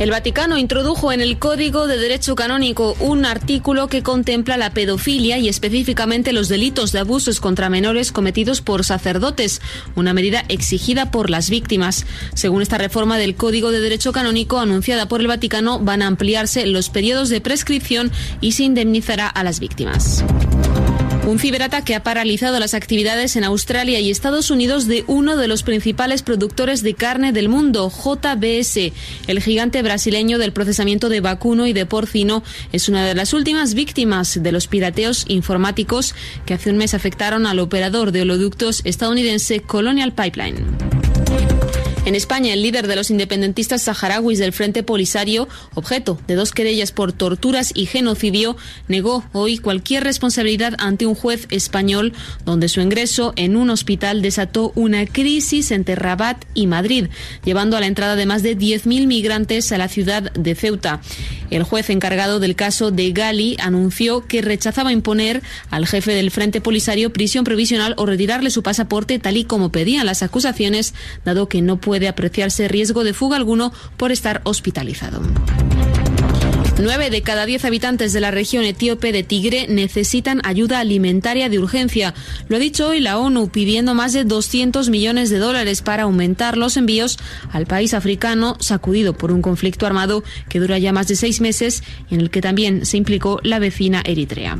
[0.01, 5.37] El Vaticano introdujo en el Código de Derecho Canónico un artículo que contempla la pedofilia
[5.37, 9.61] y específicamente los delitos de abusos contra menores cometidos por sacerdotes,
[9.95, 12.07] una medida exigida por las víctimas.
[12.33, 16.65] Según esta reforma del Código de Derecho Canónico anunciada por el Vaticano, van a ampliarse
[16.65, 20.23] los periodos de prescripción y se indemnizará a las víctimas.
[21.27, 25.63] Un ciberataque ha paralizado las actividades en Australia y Estados Unidos de uno de los
[25.63, 28.91] principales productores de carne del mundo, JBS.
[29.27, 33.75] El gigante brasileño del procesamiento de vacuno y de porcino es una de las últimas
[33.75, 36.15] víctimas de los pirateos informáticos
[36.45, 41.00] que hace un mes afectaron al operador de oleoductos estadounidense Colonial Pipeline.
[42.03, 46.91] En España, el líder de los independentistas saharauis del Frente Polisario, objeto de dos querellas
[46.91, 53.33] por torturas y genocidio, negó hoy cualquier responsabilidad ante un juez español, donde su ingreso
[53.35, 57.05] en un hospital desató una crisis entre Rabat y Madrid,
[57.45, 61.01] llevando a la entrada de más de 10.000 migrantes a la ciudad de Ceuta.
[61.51, 66.61] El juez encargado del caso de Gali anunció que rechazaba imponer al jefe del Frente
[66.61, 70.95] Polisario prisión provisional o retirarle su pasaporte tal y como pedían las acusaciones,
[71.25, 75.21] dado que no puede apreciarse riesgo de fuga alguno por estar hospitalizado.
[76.79, 81.59] Nueve de cada diez habitantes de la región etíope de Tigre necesitan ayuda alimentaria de
[81.59, 82.15] urgencia.
[82.47, 86.57] Lo ha dicho hoy la ONU pidiendo más de 200 millones de dólares para aumentar
[86.57, 87.19] los envíos
[87.51, 91.83] al país africano sacudido por un conflicto armado que dura ya más de seis meses
[92.09, 94.57] y en el que también se implicó la vecina Eritrea.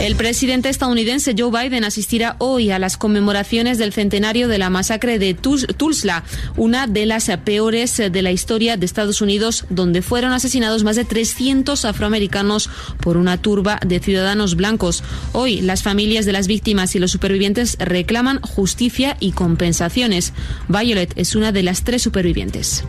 [0.00, 5.18] El presidente estadounidense Joe Biden asistirá hoy a las conmemoraciones del centenario de la masacre
[5.18, 6.24] de Tulsa,
[6.56, 11.04] una de las peores de la historia de Estados Unidos, donde fueron asesinados más de
[11.04, 12.70] 300 afroamericanos
[13.00, 15.04] por una turba de ciudadanos blancos.
[15.32, 20.32] Hoy las familias de las víctimas y los supervivientes reclaman justicia y compensaciones.
[20.68, 22.84] Violet es una de las tres supervivientes.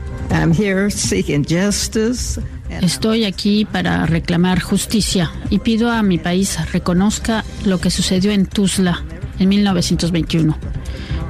[2.79, 8.45] Estoy aquí para reclamar justicia y pido a mi país reconozca lo que sucedió en
[8.45, 9.03] Tuzla
[9.37, 10.57] en 1921.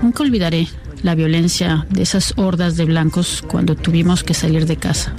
[0.01, 0.67] Nunca olvidaré
[1.03, 5.13] la violencia de esas hordas de blancos cuando tuvimos que salir de casa.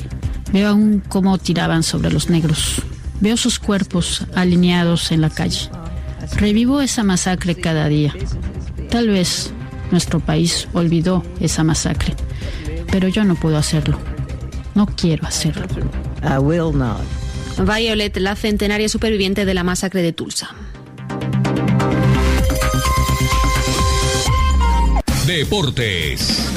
[0.52, 2.82] Veo aún cómo tiraban sobre los negros.
[3.20, 5.70] Veo sus cuerpos alineados en la calle.
[6.36, 8.14] Revivo esa masacre cada día.
[8.90, 9.52] Tal vez
[9.90, 12.14] nuestro país olvidó esa masacre,
[12.90, 13.98] pero yo no puedo hacerlo.
[14.74, 15.66] No quiero hacerlo.
[16.22, 17.00] I will not.
[17.58, 20.50] Violet, la centenaria superviviente de la masacre de Tulsa.
[25.26, 26.50] Deportes.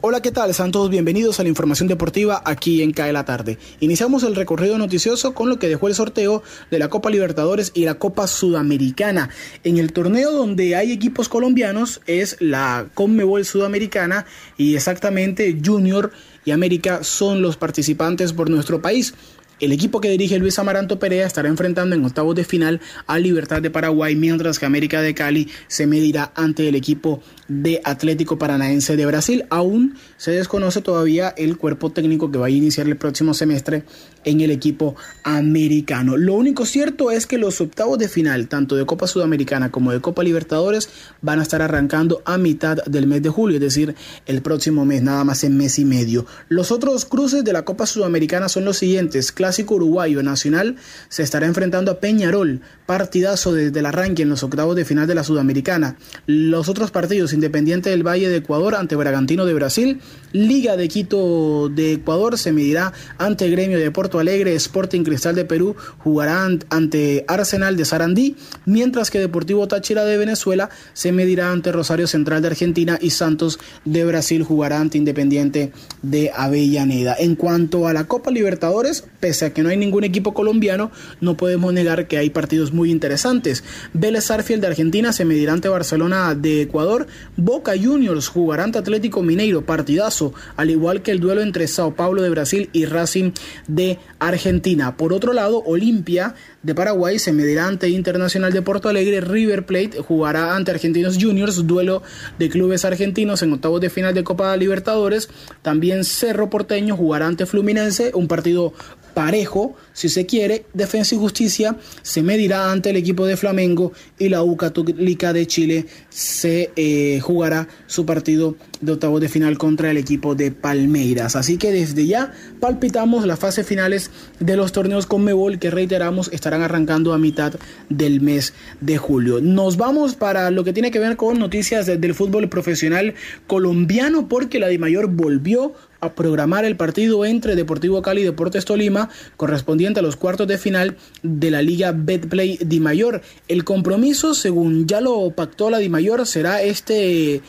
[0.00, 0.54] Hola, ¿qué tal?
[0.54, 3.58] Sean todos bienvenidos a la información deportiva aquí en CAE la tarde.
[3.80, 7.84] Iniciamos el recorrido noticioso con lo que dejó el sorteo de la Copa Libertadores y
[7.84, 9.30] la Copa Sudamericana.
[9.64, 14.24] En el torneo donde hay equipos colombianos es la Conmebol Sudamericana
[14.56, 16.12] y exactamente Junior
[16.44, 19.14] y América son los participantes por nuestro país.
[19.60, 23.60] El equipo que dirige Luis Amaranto Perea estará enfrentando en octavos de final a Libertad
[23.60, 28.96] de Paraguay, mientras que América de Cali se medirá ante el equipo de Atlético Paranaense
[28.96, 29.46] de Brasil.
[29.50, 33.82] Aún se desconoce todavía el cuerpo técnico que va a iniciar el próximo semestre
[34.24, 34.94] en el equipo
[35.24, 36.16] americano.
[36.16, 40.00] Lo único cierto es que los octavos de final, tanto de Copa Sudamericana como de
[40.00, 40.88] Copa Libertadores,
[41.22, 43.94] van a estar arrancando a mitad del mes de julio, es decir,
[44.26, 46.26] el próximo mes, nada más en mes y medio.
[46.48, 49.32] Los otros cruces de la Copa Sudamericana son los siguientes.
[49.48, 50.76] Clásico Uruguayo Nacional
[51.08, 55.14] se estará enfrentando a Peñarol, partidazo desde el arranque en los octavos de final de
[55.14, 55.96] la Sudamericana.
[56.26, 60.00] Los otros partidos, Independiente del Valle de Ecuador ante Bragantino de Brasil,
[60.32, 65.46] Liga de Quito de Ecuador se medirá ante Gremio de Porto Alegre, Sporting Cristal de
[65.46, 68.36] Perú jugará ante Arsenal de Sarandí,
[68.66, 73.58] mientras que Deportivo Táchira de Venezuela se medirá ante Rosario Central de Argentina y Santos
[73.86, 75.72] de Brasil jugará ante Independiente
[76.02, 77.16] de Avellaneda.
[77.18, 79.04] En cuanto a la Copa Libertadores,
[79.38, 82.90] pese a que no hay ningún equipo colombiano, no podemos negar que hay partidos muy
[82.90, 83.62] interesantes.
[83.92, 89.22] Vélez Arfield de Argentina se medirá ante Barcelona de Ecuador, Boca Juniors jugará ante Atlético
[89.22, 93.30] Mineiro, partidazo, al igual que el duelo entre Sao Paulo de Brasil y Racing
[93.68, 94.96] de Argentina.
[94.96, 96.34] Por otro lado, Olimpia
[96.64, 101.64] de Paraguay se medirá ante Internacional de Porto Alegre, River Plate jugará ante Argentinos Juniors,
[101.64, 102.02] duelo
[102.40, 105.28] de clubes argentinos en octavos de final de Copa Libertadores.
[105.62, 108.72] También Cerro Porteño jugará ante Fluminense, un partido
[109.18, 114.28] parejo, si se quiere, Defensa y Justicia se medirá ante el equipo de Flamengo y
[114.28, 119.90] la U Católica de Chile se eh, jugará su partido de octavos de final contra
[119.90, 121.34] el equipo de Palmeiras.
[121.34, 126.30] Así que desde ya palpitamos las fases finales de los torneos con Mebol que reiteramos
[126.32, 127.54] estarán arrancando a mitad
[127.88, 129.40] del mes de julio.
[129.40, 133.14] Nos vamos para lo que tiene que ver con noticias del fútbol profesional
[133.48, 139.08] colombiano porque la Mayor volvió a programar el partido entre Deportivo Cali y Deportes Tolima
[139.36, 143.22] correspondiente a los cuartos de final de la Liga Betplay Di Mayor.
[143.48, 147.42] El compromiso, según ya lo pactó la Di Mayor, será este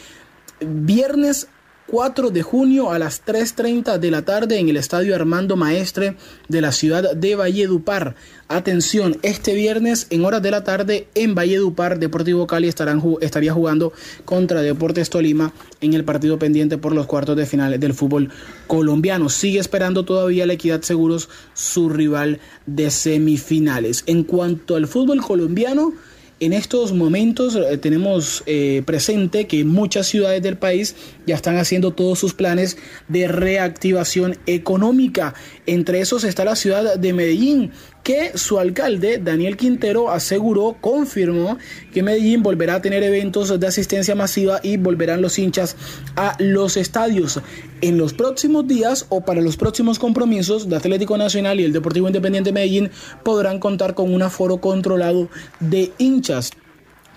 [0.62, 1.48] viernes
[1.90, 6.16] 4 de junio a las 3.30 de la tarde en el Estadio Armando Maestre
[6.48, 8.16] de la ciudad de Valledupar.
[8.48, 13.92] Atención, este viernes en horas de la tarde en Valledupar, Deportivo Cali estarán, estaría jugando
[14.24, 18.30] contra Deportes Tolima en el partido pendiente por los cuartos de final del fútbol
[18.68, 19.28] colombiano.
[19.30, 24.04] Sigue esperando todavía la Equidad Seguros, su rival de semifinales.
[24.06, 25.94] En cuanto al fútbol colombiano,
[26.40, 31.92] en estos momentos eh, tenemos eh, presente que muchas ciudades del país ya están haciendo
[31.92, 32.78] todos sus planes
[33.08, 35.34] de reactivación económica.
[35.66, 37.72] Entre esos está la ciudad de Medellín,
[38.04, 41.58] que su alcalde, Daniel Quintero, aseguró, confirmó
[41.94, 45.76] que Medellín volverá a tener eventos de asistencia masiva y volverán los hinchas
[46.16, 47.40] a los estadios.
[47.82, 52.08] En los próximos días o para los próximos compromisos de Atlético Nacional y el Deportivo
[52.08, 52.90] Independiente Medellín
[53.24, 55.30] podrán contar con un aforo controlado
[55.60, 56.52] de hinchas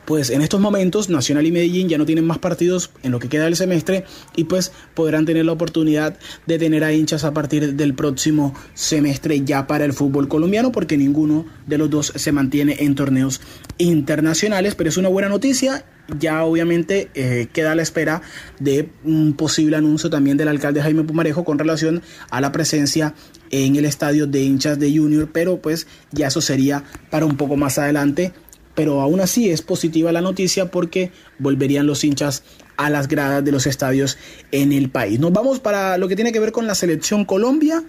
[0.04, 3.28] pues en estos momentos Nacional y Medellín ya no tienen más partidos en lo que
[3.28, 4.04] queda del semestre
[4.36, 9.42] y pues podrán tener la oportunidad de tener a hinchas a partir del próximo semestre
[9.44, 13.40] ya para el fútbol colombiano porque ninguno de los dos se mantiene en torneos
[13.78, 15.84] internacionales, pero es una buena noticia.
[16.18, 18.22] Ya obviamente eh, queda a la espera
[18.58, 23.14] de un posible anuncio también del alcalde Jaime Pumarejo con relación a la presencia
[23.50, 27.56] en el estadio de hinchas de Junior, pero pues ya eso sería para un poco
[27.56, 28.32] más adelante
[28.74, 32.42] pero aún así es positiva la noticia porque volverían los hinchas
[32.76, 34.18] a las gradas de los estadios
[34.50, 35.20] en el país.
[35.20, 37.84] Nos vamos para lo que tiene que ver con la selección Colombia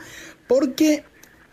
[0.47, 1.03] porque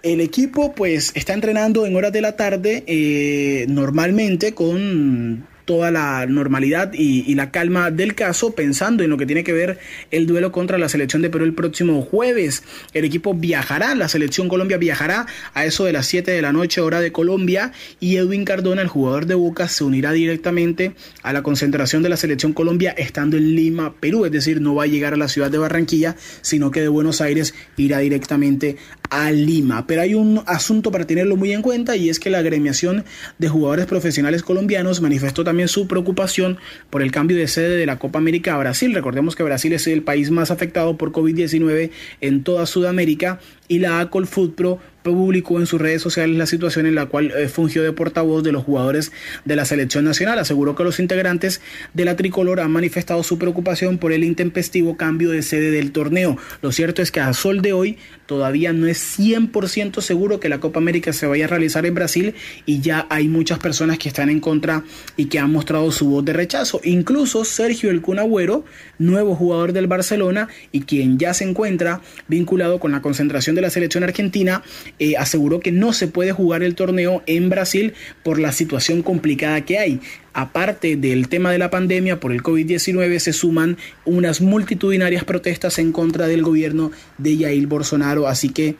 [0.03, 6.27] el equipo pues está entrenando en horas de la tarde eh, normalmente con toda la
[6.27, 9.79] normalidad y, la calma del caso, pensando en lo que tiene que ver
[10.11, 12.65] el duelo contra la selección de Perú el próximo jueves.
[12.93, 16.81] El equipo viajará, la selección Colombia viajará a eso de las 7 de la noche,
[16.81, 20.91] hora de Colombia, y Edwin Cardona, el jugador de Boca, se unirá directamente
[21.23, 24.83] a la concentración de la selección Colombia estando en Lima, Perú, es decir, no va
[24.83, 28.77] a llegar a la ciudad de Barranquilla, sino que de Buenos Aires irá directamente
[29.11, 29.87] a Lima.
[29.87, 33.05] Pero hay un asunto para tenerlo muy en cuenta y es que la agremiación
[33.39, 36.59] de jugadores profesionales colombianos manifestó también su preocupación
[36.89, 38.95] por el cambio de sede de la Copa América a Brasil.
[38.95, 41.91] Recordemos que Brasil es el país más afectado por COVID-19
[42.21, 43.41] en toda Sudamérica
[43.71, 47.49] y la ACOL Pro publicó en sus redes sociales la situación en la cual eh,
[47.49, 49.13] fungió de portavoz de los jugadores
[49.45, 50.39] de la selección nacional.
[50.39, 51.61] Aseguró que los integrantes
[51.95, 56.37] de la tricolor han manifestado su preocupación por el intempestivo cambio de sede del torneo.
[56.63, 57.97] Lo cierto es que a sol de hoy
[58.27, 62.35] todavía no es 100% seguro que la Copa América se vaya a realizar en Brasil
[62.67, 64.85] y ya hay muchas personas que están en contra
[65.17, 66.81] y que han mostrado su voz de rechazo.
[66.85, 68.65] Incluso Sergio El Cunagüero,
[68.99, 73.71] nuevo jugador del Barcelona y quien ya se encuentra vinculado con la concentración de la
[73.71, 74.63] selección argentina,
[74.99, 79.65] eh, aseguró que no se puede jugar el torneo en Brasil por la situación complicada
[79.65, 80.01] que hay.
[80.33, 85.93] Aparte del tema de la pandemia por el COVID-19, se suman unas multitudinarias protestas en
[85.93, 88.77] contra del gobierno de Jair Bolsonaro, así que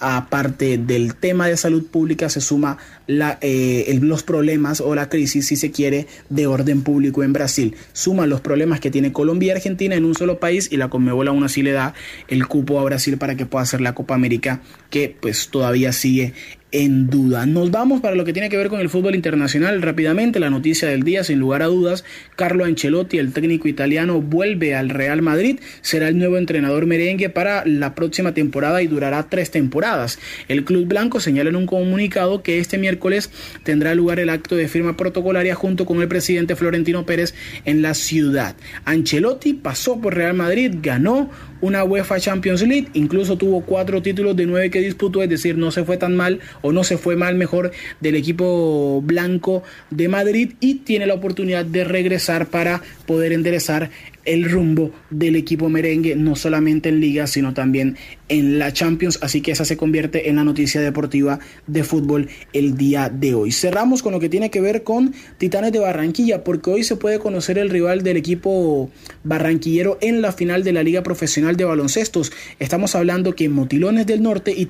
[0.00, 2.78] aparte del tema de salud pública, se suma
[3.08, 7.76] eh, los problemas o la crisis, si se quiere, de orden público en Brasil.
[7.92, 11.28] Suma los problemas que tiene Colombia y Argentina en un solo país y la Conmebol
[11.28, 11.94] aún así le da
[12.28, 16.34] el cupo a Brasil para que pueda hacer la Copa América, que pues todavía sigue
[16.70, 17.46] en duda.
[17.46, 20.38] Nos vamos para lo que tiene que ver con el fútbol internacional rápidamente.
[20.40, 22.04] La noticia del día, sin lugar a dudas,
[22.36, 25.60] Carlo Ancelotti, el técnico italiano, vuelve al Real Madrid.
[25.80, 30.18] Será el nuevo entrenador merengue para la próxima temporada y durará tres temporadas.
[30.48, 33.30] El club blanco señala en un comunicado que este miércoles
[33.62, 37.94] tendrá lugar el acto de firma protocolaria junto con el presidente Florentino Pérez en la
[37.94, 38.56] ciudad.
[38.84, 41.30] Ancelotti pasó por Real Madrid, ganó
[41.60, 45.70] una UEFA Champions League, incluso tuvo cuatro títulos de nueve que disputó, es decir, no
[45.70, 50.52] se fue tan mal o no se fue mal mejor del equipo blanco de Madrid
[50.60, 53.90] y tiene la oportunidad de regresar para poder enderezar
[54.28, 57.96] el rumbo del equipo merengue, no solamente en liga, sino también
[58.28, 59.18] en la Champions.
[59.22, 63.52] Así que esa se convierte en la noticia deportiva de fútbol el día de hoy.
[63.52, 67.18] Cerramos con lo que tiene que ver con Titanes de Barranquilla, porque hoy se puede
[67.18, 68.90] conocer el rival del equipo
[69.24, 72.30] barranquillero en la final de la Liga Profesional de Baloncestos.
[72.58, 74.68] Estamos hablando que Motilones del Norte y,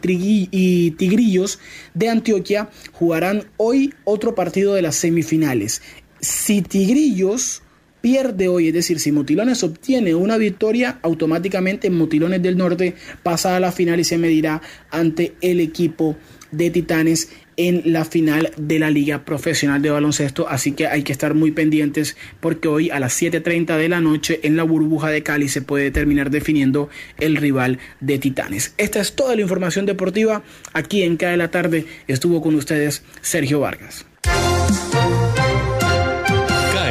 [0.53, 1.59] y Tigrillos
[1.95, 5.83] de Antioquia jugarán hoy otro partido de las semifinales.
[6.21, 7.63] Si Tigrillos
[8.09, 13.61] pierde hoy, es decir, si Motilones obtiene una victoria, automáticamente Motilones del Norte pasa a
[13.61, 16.17] la final y se medirá ante el equipo
[16.51, 17.29] de Titanes
[17.59, 21.51] en la final de la Liga Profesional de Baloncesto, así que hay que estar muy
[21.51, 25.61] pendientes porque hoy a las 7.30 de la noche en la burbuja de Cali se
[25.61, 26.89] puede terminar definiendo
[27.19, 28.73] el rival de Titanes.
[28.79, 30.43] Esta es toda la información deportiva.
[30.73, 34.07] Aquí en Cae la Tarde estuvo con ustedes Sergio Vargas.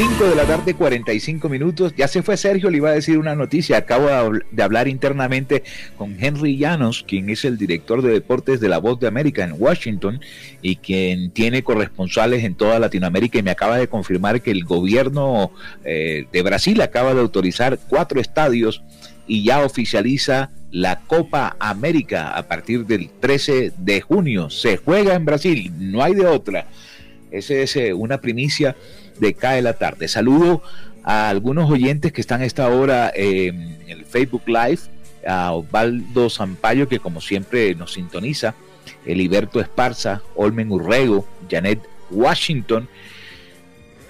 [0.00, 1.92] 5 de la tarde, 45 minutos.
[1.94, 3.76] Ya se fue Sergio, le iba a decir una noticia.
[3.76, 4.08] Acabo
[4.50, 5.62] de hablar internamente
[5.98, 9.56] con Henry Llanos, quien es el director de deportes de La Voz de América en
[9.58, 10.18] Washington
[10.62, 15.52] y quien tiene corresponsales en toda Latinoamérica y me acaba de confirmar que el gobierno
[15.84, 18.82] eh, de Brasil acaba de autorizar cuatro estadios
[19.26, 24.48] y ya oficializa la Copa América a partir del 13 de junio.
[24.48, 26.68] Se juega en Brasil, no hay de otra.
[27.30, 28.74] Esa es eh, una primicia
[29.20, 30.08] de Cae la Tarde.
[30.08, 30.62] Saludo
[31.04, 34.80] a algunos oyentes que están a esta hora en el Facebook Live,
[35.26, 38.54] a Osvaldo Zampayo, que como siempre nos sintoniza,
[39.06, 42.88] Eliberto Esparza, Olmen Urrego, Janet Washington,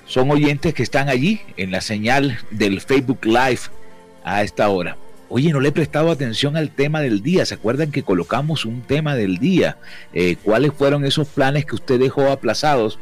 [0.06, 3.60] son oyentes que están allí en la señal del Facebook Live
[4.24, 4.96] a esta hora.
[5.28, 7.46] Oye, no le he prestado atención al tema del día.
[7.46, 9.76] ¿Se acuerdan que colocamos un tema del día?
[10.12, 12.98] Eh, ¿Cuáles fueron esos planes que usted dejó aplazados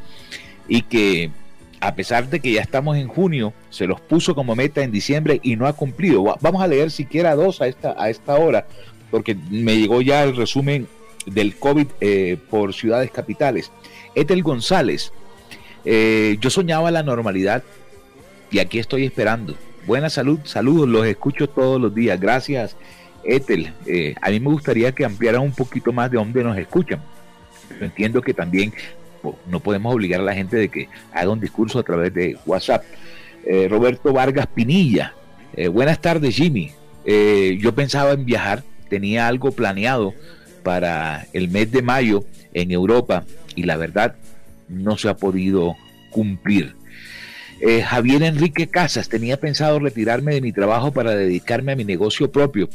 [0.68, 1.30] y que
[1.80, 5.40] a pesar de que ya estamos en junio, se los puso como meta en diciembre
[5.42, 6.36] y no ha cumplido.
[6.40, 8.66] Vamos a leer siquiera dos a esta, a esta hora,
[9.10, 10.88] porque me llegó ya el resumen
[11.26, 13.70] del COVID eh, por ciudades capitales.
[14.14, 15.12] Etel González,
[15.84, 17.62] eh, yo soñaba la normalidad
[18.50, 19.54] y aquí estoy esperando.
[19.86, 22.20] Buena salud, saludos, los escucho todos los días.
[22.20, 22.76] Gracias,
[23.24, 23.72] Etel.
[23.86, 27.02] Eh, a mí me gustaría que ampliaran un poquito más de dónde nos escuchan.
[27.80, 28.72] entiendo que también
[29.46, 32.84] no podemos obligar a la gente de que haga un discurso a través de WhatsApp.
[33.44, 35.14] Eh, Roberto Vargas Pinilla,
[35.54, 36.72] eh, buenas tardes Jimmy.
[37.04, 40.14] Eh, yo pensaba en viajar, tenía algo planeado
[40.62, 44.16] para el mes de mayo en Europa y la verdad
[44.68, 45.76] no se ha podido
[46.10, 46.76] cumplir.
[47.84, 52.68] Javier Enrique Casas, tenía pensado retirarme de mi trabajo para dedicarme a mi negocio propio,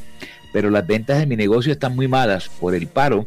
[0.51, 3.25] pero las ventas de mi negocio están muy malas por el paro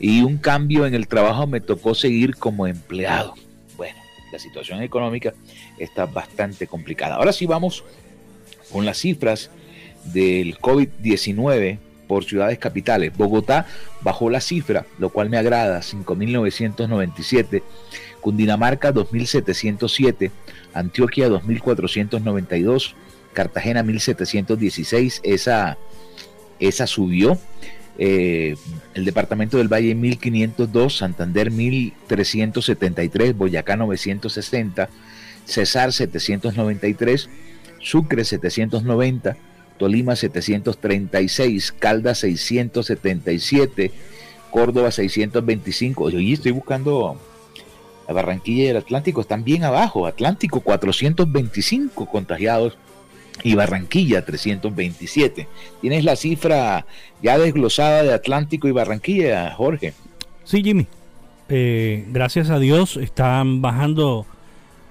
[0.00, 3.34] y un cambio en el trabajo me tocó seguir como empleado.
[3.76, 3.98] Bueno,
[4.32, 5.34] la situación económica
[5.78, 7.16] está bastante complicada.
[7.16, 7.84] Ahora sí vamos
[8.72, 9.50] con las cifras
[10.04, 13.16] del COVID-19 por ciudades capitales.
[13.16, 13.66] Bogotá
[14.00, 17.62] bajó la cifra, lo cual me agrada, 5.997.
[18.20, 20.30] Cundinamarca 2.707.
[20.74, 22.94] Antioquia 2.492.
[23.32, 25.20] Cartagena 1.716.
[25.22, 25.78] Esa,
[26.58, 27.38] esa subió.
[28.00, 28.54] Eh,
[28.94, 34.88] el departamento del Valle 1502, Santander 1373, Boyacá 960,
[35.44, 37.28] Cesar 793,
[37.80, 39.36] Sucre 790,
[39.78, 43.90] Tolima 736, Caldas 677,
[44.50, 46.04] Córdoba 625.
[46.04, 47.20] Oye, estoy buscando
[48.06, 50.06] la Barranquilla y el Atlántico, están bien abajo.
[50.06, 52.78] Atlántico 425 contagiados
[53.42, 55.48] y Barranquilla 327.
[55.80, 56.86] ¿Tienes la cifra
[57.22, 59.94] ya desglosada de Atlántico y Barranquilla, Jorge?
[60.44, 60.86] Sí, Jimmy.
[61.48, 64.26] Eh, gracias a Dios están bajando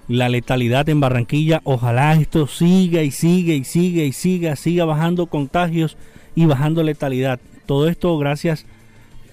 [0.08, 1.62] la letalidad en Barranquilla.
[1.64, 5.98] Ojalá esto siga y siga y siga y siga, siga bajando contagios
[6.36, 7.40] y bajando letalidad.
[7.66, 8.66] Todo esto gracias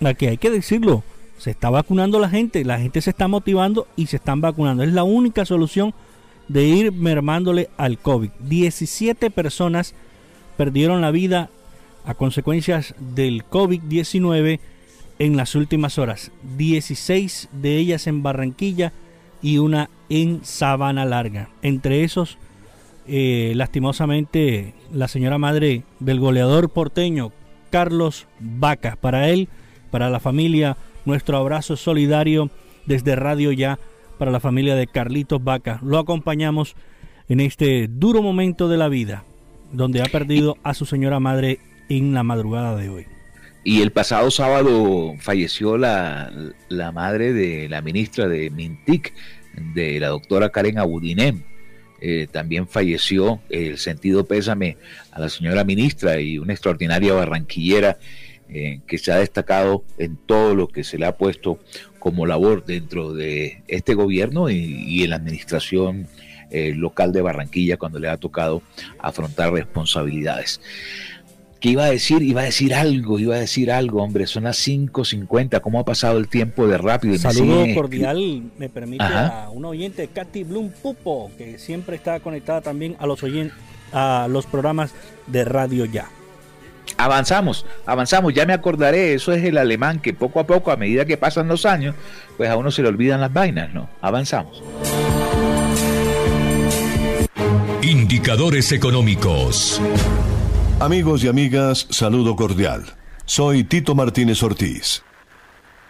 [0.04, 1.02] a que hay que decirlo,
[1.38, 4.82] se está vacunando la gente, la gente se está motivando y se están vacunando.
[4.82, 5.94] Es la única solución
[6.48, 8.30] de ir mermándole al COVID.
[8.40, 9.94] 17 personas
[10.56, 11.50] perdieron la vida
[12.04, 14.60] a consecuencias del COVID-19
[15.18, 16.30] en las últimas horas.
[16.56, 18.92] 16 de ellas en Barranquilla
[19.42, 21.48] y una en Sabana Larga.
[21.62, 22.38] Entre esos,
[23.06, 27.32] eh, lastimosamente, la señora madre del goleador porteño,
[27.70, 28.96] Carlos Vaca.
[29.00, 29.48] Para él,
[29.90, 32.50] para la familia, nuestro abrazo solidario
[32.86, 33.78] desde Radio Ya
[34.24, 35.80] para la familia de Carlitos Vaca.
[35.82, 36.76] Lo acompañamos
[37.28, 39.22] en este duro momento de la vida,
[39.70, 41.58] donde ha perdido a su señora madre
[41.90, 43.04] en la madrugada de hoy.
[43.64, 46.32] Y el pasado sábado falleció la,
[46.94, 49.12] madre de la ministra de Mintic,
[49.74, 51.42] de la doctora Karen Abudinem.
[52.00, 54.78] Eh, también falleció el sentido pésame
[55.12, 57.98] a la señora ministra y una extraordinaria barranquillera
[58.48, 61.58] eh, que se ha destacado en todo lo que se le ha puesto
[62.04, 66.06] como labor dentro de este gobierno y, en la administración
[66.50, 68.60] eh, local de Barranquilla cuando le ha tocado
[68.98, 70.60] afrontar responsabilidades.
[71.60, 72.20] ¿Qué iba a decir?
[72.20, 74.26] Iba a decir algo, iba a decir algo, hombre.
[74.26, 75.62] Son las 5.50.
[75.62, 77.16] ¿Cómo ha pasado el tiempo de rápido?
[77.16, 82.96] Saludo cordial, me permite a un oyente, Katy Bloom Pupo, que siempre está conectada también
[82.98, 83.24] a los,
[83.94, 84.92] a los programas
[85.26, 86.10] de Radio Ya.
[86.96, 91.04] Avanzamos, avanzamos, ya me acordaré, eso es el alemán que poco a poco, a medida
[91.04, 91.94] que pasan los años,
[92.36, 93.88] pues a uno se le olvidan las vainas, ¿no?
[94.00, 94.62] Avanzamos.
[97.82, 99.80] Indicadores económicos.
[100.80, 102.84] Amigos y amigas, saludo cordial.
[103.26, 105.02] Soy Tito Martínez Ortiz.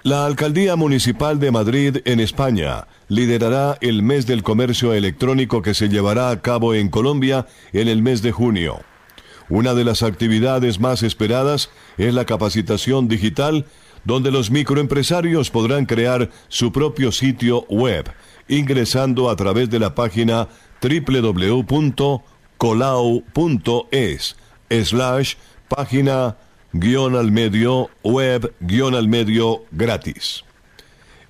[0.03, 5.89] La Alcaldía Municipal de Madrid, en España, liderará el mes del comercio electrónico que se
[5.89, 8.81] llevará a cabo en Colombia en el mes de junio.
[9.49, 13.67] Una de las actividades más esperadas es la capacitación digital,
[14.05, 18.11] donde los microempresarios podrán crear su propio sitio web,
[18.49, 20.49] ingresando a través de la página
[20.83, 21.67] www.colau.es
[24.71, 25.35] slash
[25.69, 26.37] página
[26.73, 30.45] guion al medio web guion al medio gratis.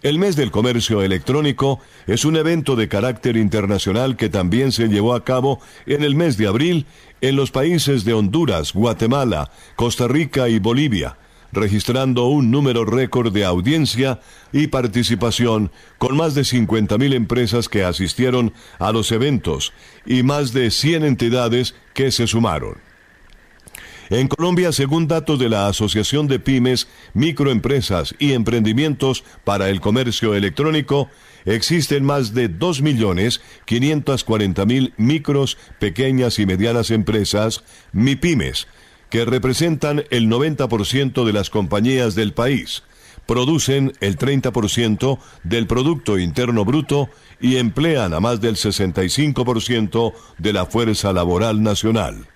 [0.05, 5.15] El mes del comercio electrónico es un evento de carácter internacional que también se llevó
[5.15, 6.85] a cabo en el mes de abril
[7.29, 11.17] en los países de Honduras, Guatemala, Costa Rica y Bolivia,
[11.53, 14.21] registrando un número récord de audiencia
[14.53, 19.73] y participación con más de 50.000 empresas que asistieron a los eventos
[20.05, 22.77] y más de 100 entidades que se sumaron.
[24.11, 30.35] En Colombia, según datos de la Asociación de Pymes, Microempresas y Emprendimientos para el Comercio
[30.35, 31.09] Electrónico,
[31.45, 38.67] existen más de 2.540.000 micros, pequeñas y medianas empresas, MIPYMES,
[39.11, 42.85] que representan el 90% de las compañías del país,
[43.27, 47.09] producen el 30% del Producto Interno Bruto
[47.41, 52.27] y emplean a más del 65% de la fuerza laboral nacional.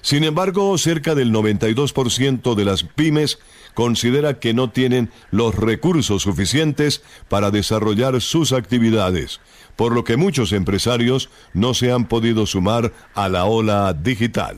[0.00, 3.38] Sin embargo, cerca del 92% de las pymes
[3.78, 9.40] considera que no tienen los recursos suficientes para desarrollar sus actividades,
[9.76, 14.56] por lo que muchos empresarios no se han podido sumar a la ola digital.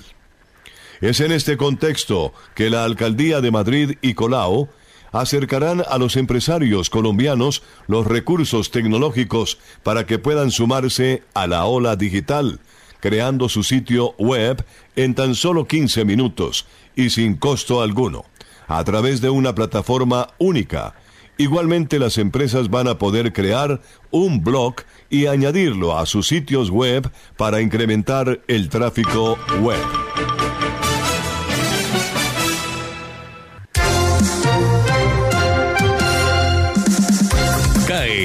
[1.03, 4.71] Es en este contexto que la Alcaldía de Madrid y Colao
[5.13, 11.95] acercarán a los empresarios colombianos los recursos tecnológicos para que puedan sumarse a la ola
[11.97, 12.59] digital,
[13.01, 14.65] creando su sitio web
[14.97, 16.65] en tan solo 15 minutos
[16.97, 18.25] y sin costo alguno,
[18.71, 20.95] a través de una plataforma única.
[21.37, 24.77] Igualmente las empresas van a poder crear un blog
[25.11, 29.81] y añadirlo a sus sitios web para incrementar el tráfico web.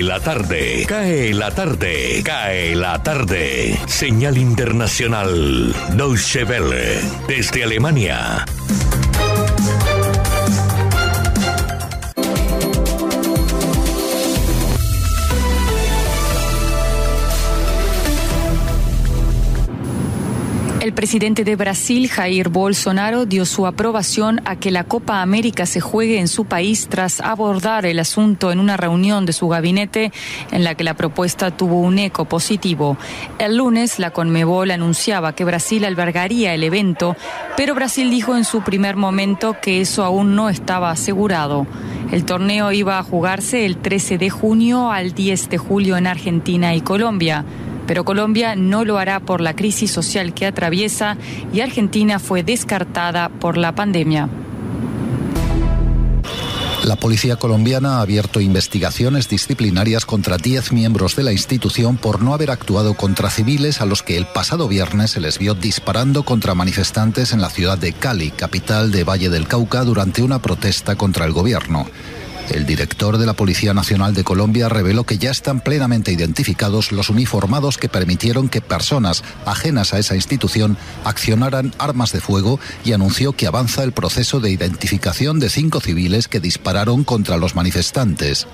[0.06, 3.78] la tarde, cae la tarde, cae la tarde.
[3.88, 8.46] Señal internacional, Deutsche Welle, desde Alemania.
[20.86, 25.82] El presidente de Brasil, Jair Bolsonaro, dio su aprobación a que la Copa América se
[25.82, 30.12] juegue en su país tras abordar el asunto en una reunión de su gabinete
[30.52, 32.98] en la que la propuesta tuvo un eco positivo.
[33.40, 37.16] El lunes, la Conmebol anunciaba que Brasil albergaría el evento,
[37.58, 41.66] pero Brasil dijo en su primer momento que eso aún no estaba asegurado.
[42.12, 46.76] El torneo iba a jugarse el 13 de junio al 10 de julio en Argentina
[46.76, 47.44] y Colombia
[47.88, 51.18] pero Colombia no lo hará por la crisis social que atraviesa
[51.54, 54.30] y Argentina fue descartada por la pandemia.
[56.86, 62.36] La policía colombiana ha abierto investigaciones disciplinarias contra 10 miembros de la institución por no
[62.36, 66.54] haber actuado contra civiles a los que el pasado viernes se les vio disparando contra
[66.54, 71.26] manifestantes en la ciudad de Cali, capital de Valle del Cauca, durante una protesta contra
[71.26, 71.88] el gobierno.
[72.50, 77.10] El director de la Policía Nacional de Colombia reveló que ya están plenamente identificados los
[77.10, 83.34] uniformados que permitieron que personas ajenas a esa institución accionaran armas de fuego y anunció
[83.34, 88.48] que avanza el proceso de identificación de cinco civiles que dispararon contra los manifestantes.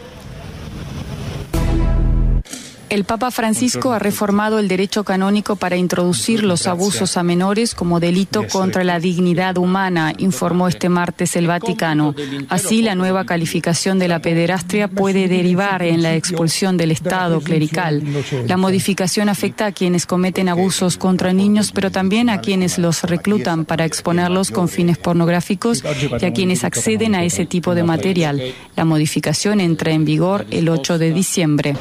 [2.91, 8.01] El Papa Francisco ha reformado el derecho canónico para introducir los abusos a menores como
[8.01, 12.13] delito contra la dignidad humana, informó este martes el Vaticano.
[12.49, 18.03] Así, la nueva calificación de la pederastria puede derivar en la expulsión del Estado clerical.
[18.45, 23.63] La modificación afecta a quienes cometen abusos contra niños, pero también a quienes los reclutan
[23.63, 25.81] para exponerlos con fines pornográficos
[26.19, 28.41] y a quienes acceden a ese tipo de material.
[28.75, 31.77] La modificación entra en vigor el 8 de diciembre.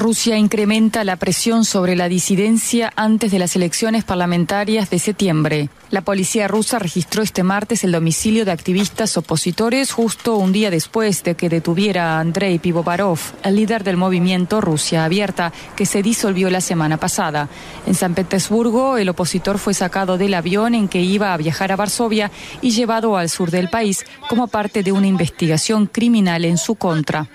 [0.00, 5.68] Rusia incrementa la presión sobre la disidencia antes de las elecciones parlamentarias de septiembre.
[5.90, 11.22] La policía rusa registró este martes el domicilio de activistas opositores justo un día después
[11.22, 16.48] de que detuviera a Andrei Pivovarov, el líder del movimiento Rusia Abierta, que se disolvió
[16.48, 17.50] la semana pasada.
[17.86, 21.76] En San Petersburgo, el opositor fue sacado del avión en que iba a viajar a
[21.76, 22.30] Varsovia
[22.62, 27.28] y llevado al sur del país como parte de una investigación criminal en su contra.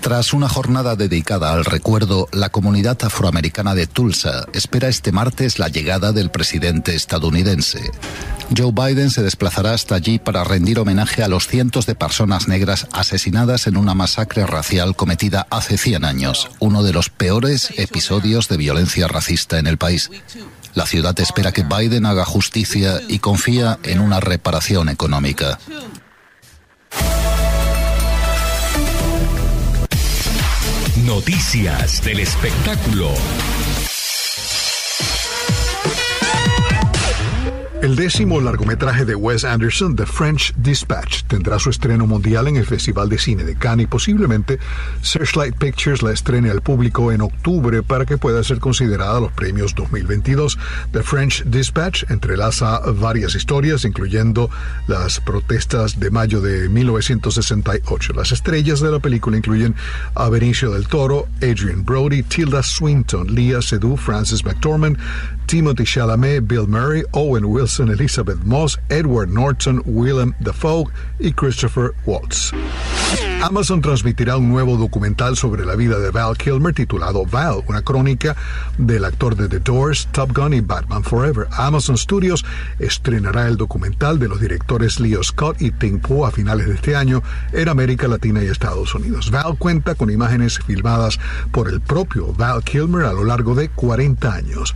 [0.00, 5.68] Tras una jornada dedicada al recuerdo, la comunidad afroamericana de Tulsa espera este martes la
[5.68, 7.90] llegada del presidente estadounidense.
[8.56, 12.86] Joe Biden se desplazará hasta allí para rendir homenaje a los cientos de personas negras
[12.92, 18.56] asesinadas en una masacre racial cometida hace 100 años, uno de los peores episodios de
[18.56, 20.10] violencia racista en el país.
[20.74, 25.58] La ciudad espera que Biden haga justicia y confía en una reparación económica.
[31.08, 33.14] Noticias del espectáculo.
[37.80, 42.66] El décimo largometraje de Wes Anderson, The French Dispatch, tendrá su estreno mundial en el
[42.66, 44.58] Festival de Cine de Cannes y posiblemente
[45.00, 49.76] Searchlight Pictures la estrene al público en octubre para que pueda ser considerada los premios
[49.76, 50.58] 2022.
[50.90, 54.50] The French Dispatch entrelaza varias historias, incluyendo
[54.88, 58.12] las protestas de mayo de 1968.
[58.12, 59.76] Las estrellas de la película incluyen
[60.16, 64.98] a Benicio del Toro, Adrian Brody, Tilda Swinton, Leah Seydoux, Francis McDormand,
[65.46, 70.84] Timothy Chalamet, Bill Murray, Owen Wilson, Elizabeth Moss, Edward Norton, Willem Dafoe
[71.18, 72.52] y Christopher Waltz.
[73.42, 78.36] Amazon transmitirá un nuevo documental sobre la vida de Val Kilmer titulado Val, una crónica
[78.78, 81.46] del actor de The Doors, Top Gun y Batman Forever.
[81.52, 82.44] Amazon Studios
[82.78, 86.96] estrenará el documental de los directores Leo Scott y Tim Poe a finales de este
[86.96, 89.30] año en América Latina y Estados Unidos.
[89.30, 91.20] Val cuenta con imágenes filmadas
[91.52, 94.74] por el propio Val Kilmer a lo largo de 40 años.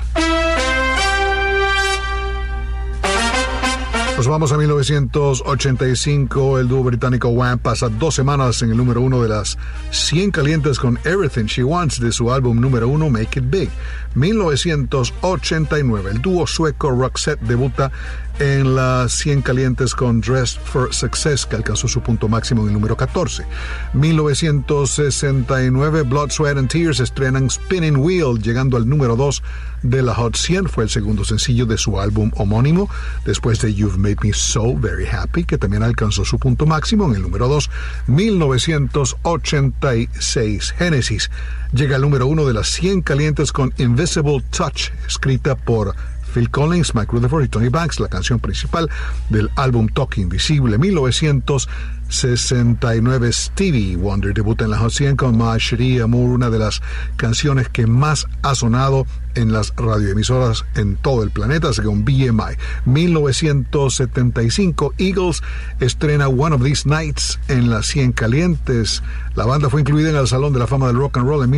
[4.28, 6.58] Vamos a 1985.
[6.58, 9.58] El dúo británico Wham pasa dos semanas en el número uno de las
[9.90, 13.68] 100 calientes con Everything She Wants de su álbum número uno Make It Big.
[14.14, 16.12] 1989.
[16.12, 17.90] El dúo sueco Roxette debuta
[18.38, 22.74] en las 100 calientes con Dressed for Success, que alcanzó su punto máximo en el
[22.74, 23.44] número 14.
[23.92, 29.42] 1969, Blood, Sweat and Tears estrenan Spinning Wheel, llegando al número 2
[29.82, 30.68] de la Hot 100.
[30.68, 32.88] Fue el segundo sencillo de su álbum homónimo,
[33.24, 37.16] después de You've Made Me So Very Happy, que también alcanzó su punto máximo en
[37.16, 37.68] el número 2.
[38.06, 41.30] 1986, Genesis
[41.72, 45.94] llega al número 1 de las 100 calientes con Invisible Touch, escrita por
[46.32, 48.88] Phil Collins, Mike Rutherford y Tony Banks, la canción principal
[49.28, 53.32] del álbum Talking Invisible 1969.
[53.32, 56.80] Stevie Wonder debuta en la Hot 100 con My Cherie Amour, una de las
[57.16, 62.56] canciones que más ha sonado en las radioemisoras en todo el planeta, según BMI.
[62.84, 65.42] 1975, Eagles
[65.80, 69.02] estrena One of These Nights en las 100 calientes.
[69.34, 71.50] La banda fue incluida en el Salón de la Fama del Rock and Roll en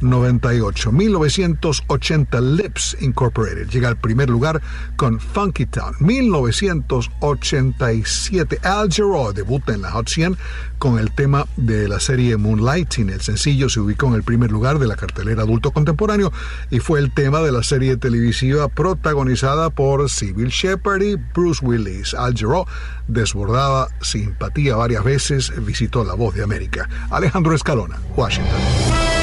[0.00, 0.92] 1998.
[0.92, 4.62] 1980, Lips Incorporated llega al primer lugar
[4.96, 5.94] con Funky Town.
[6.00, 10.36] 1987, Al Jarreau debuta en la Hot 100
[10.78, 13.10] con el tema de la serie Moonlighting.
[13.10, 16.32] El sencillo se ubicó en el primer lugar de la cartelera adulto contemporáneo
[16.70, 22.14] y fue el tema de la serie televisiva protagonizada por Sybil Shepard y Bruce Willis.
[22.14, 22.66] Al Jarreau
[23.08, 26.88] desbordaba simpatía varias veces, visitó La Voz de América.
[27.10, 29.15] Alejandro Escalona, Washington.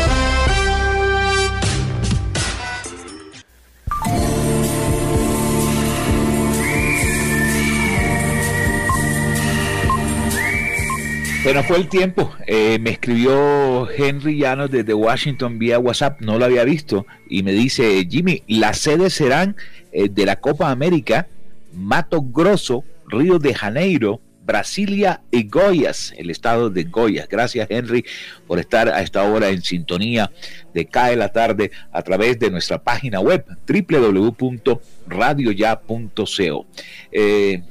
[11.44, 12.32] Bueno, fue el tiempo.
[12.48, 17.52] Eh, me escribió Henry Llanos desde Washington vía WhatsApp, no lo había visto, y me
[17.52, 19.58] dice, Jimmy, las sedes serán
[19.92, 21.28] eh, de la Copa América,
[21.74, 27.30] Mato Grosso, Río de Janeiro, Brasilia y Goiás, el estado de Goiás.
[27.30, 28.04] Gracias, Henry,
[28.46, 30.32] por estar a esta hora en sintonía
[30.74, 36.68] de Cae la Tarde a través de nuestra página web www.radioya.co.
[37.12, 37.62] Eh,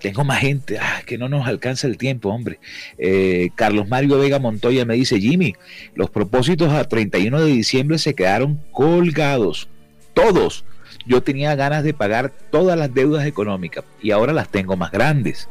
[0.00, 2.58] tengo más gente, ah, que no nos alcanza el tiempo, hombre.
[2.98, 5.54] Eh, Carlos Mario Vega Montoya me dice, Jimmy,
[5.94, 9.68] los propósitos a 31 de diciembre se quedaron colgados,
[10.14, 10.64] todos.
[11.06, 15.48] Yo tenía ganas de pagar todas las deudas económicas y ahora las tengo más grandes.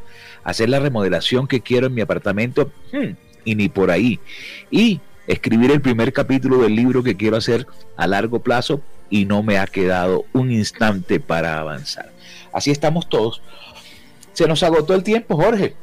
[0.49, 3.11] Hacer la remodelación que quiero en mi apartamento hmm,
[3.45, 4.19] y ni por ahí.
[4.71, 8.81] Y escribir el primer capítulo del libro que quiero hacer a largo plazo
[9.11, 12.11] y no me ha quedado un instante para avanzar.
[12.51, 13.43] Así estamos todos.
[14.33, 15.75] Se nos agotó el tiempo, Jorge.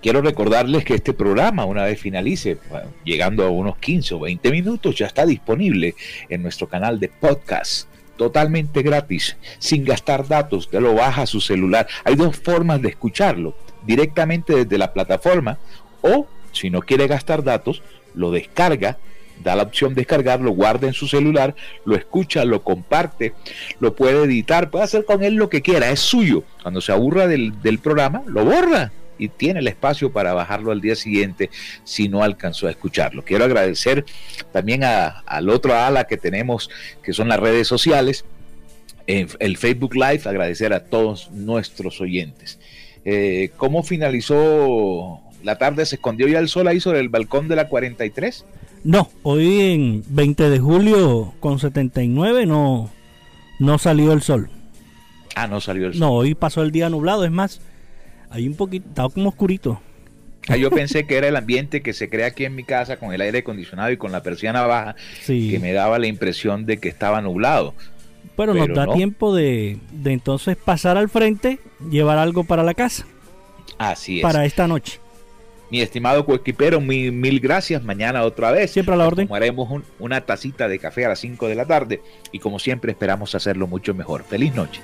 [0.00, 2.58] quiero recordarles que este programa, una vez finalice,
[3.04, 5.96] llegando a unos 15 o 20 minutos, ya está disponible
[6.28, 11.40] en nuestro canal de podcast totalmente gratis, sin gastar datos, te lo baja a su
[11.40, 11.86] celular.
[12.04, 13.56] Hay dos formas de escucharlo,
[13.86, 15.58] directamente desde la plataforma
[16.02, 17.82] o, si no quiere gastar datos,
[18.14, 18.98] lo descarga,
[19.42, 21.54] da la opción de descargar, lo guarda en su celular,
[21.84, 23.34] lo escucha, lo comparte,
[23.80, 26.42] lo puede editar, puede hacer con él lo que quiera, es suyo.
[26.62, 30.80] Cuando se aburra del, del programa, lo borra y tiene el espacio para bajarlo al
[30.80, 31.50] día siguiente
[31.84, 33.24] si no alcanzó a escucharlo.
[33.24, 34.04] Quiero agradecer
[34.52, 36.70] también a, al otro ala que tenemos,
[37.02, 38.24] que son las redes sociales,
[39.06, 42.58] el Facebook Live, agradecer a todos nuestros oyentes.
[43.04, 45.86] Eh, ¿Cómo finalizó la tarde?
[45.86, 48.44] ¿Se escondió ya el sol ahí sobre el balcón de la 43?
[48.82, 52.90] No, hoy en 20 de julio con 79 no,
[53.60, 54.50] no salió el sol.
[55.34, 56.00] Ah, no salió el sol.
[56.00, 57.60] No, hoy pasó el día nublado, es más,
[58.30, 59.80] hay un poquito, estaba como oscurito.
[60.48, 63.12] Ah, yo pensé que era el ambiente que se crea aquí en mi casa con
[63.12, 64.94] el aire acondicionado y con la persiana baja,
[65.26, 67.74] que me daba la impresión de que estaba nublado.
[68.36, 71.58] Pero, nos da tiempo de, de, entonces pasar al frente,
[71.90, 73.06] llevar algo para la casa.
[73.78, 74.22] Así es.
[74.22, 75.00] Para esta noche.
[75.70, 77.82] Mi estimado coequipero, mil, mil gracias.
[77.82, 78.70] Mañana otra vez.
[78.70, 79.26] Siempre a la orden.
[79.26, 83.34] Tomaremos una tacita de café a las 5 de la tarde y como siempre esperamos
[83.34, 84.22] hacerlo mucho mejor.
[84.22, 84.80] Feliz noche.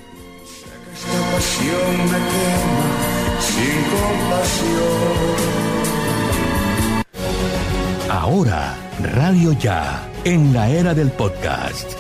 [8.09, 8.77] Ahora,
[9.15, 11.93] Radio Ya, en la era del podcast.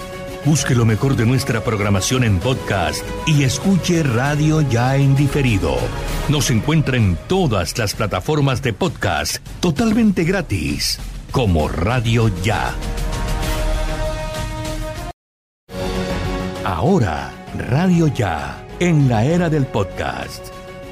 [0.44, 5.76] Busque lo mejor de nuestra programación en podcast y escuche Radio Ya en diferido.
[6.28, 10.98] Nos encuentra en todas las plataformas de podcast totalmente gratis,
[11.30, 12.74] como Radio Ya.
[16.64, 20.61] Ahora, Radio Ya, en la era del podcast.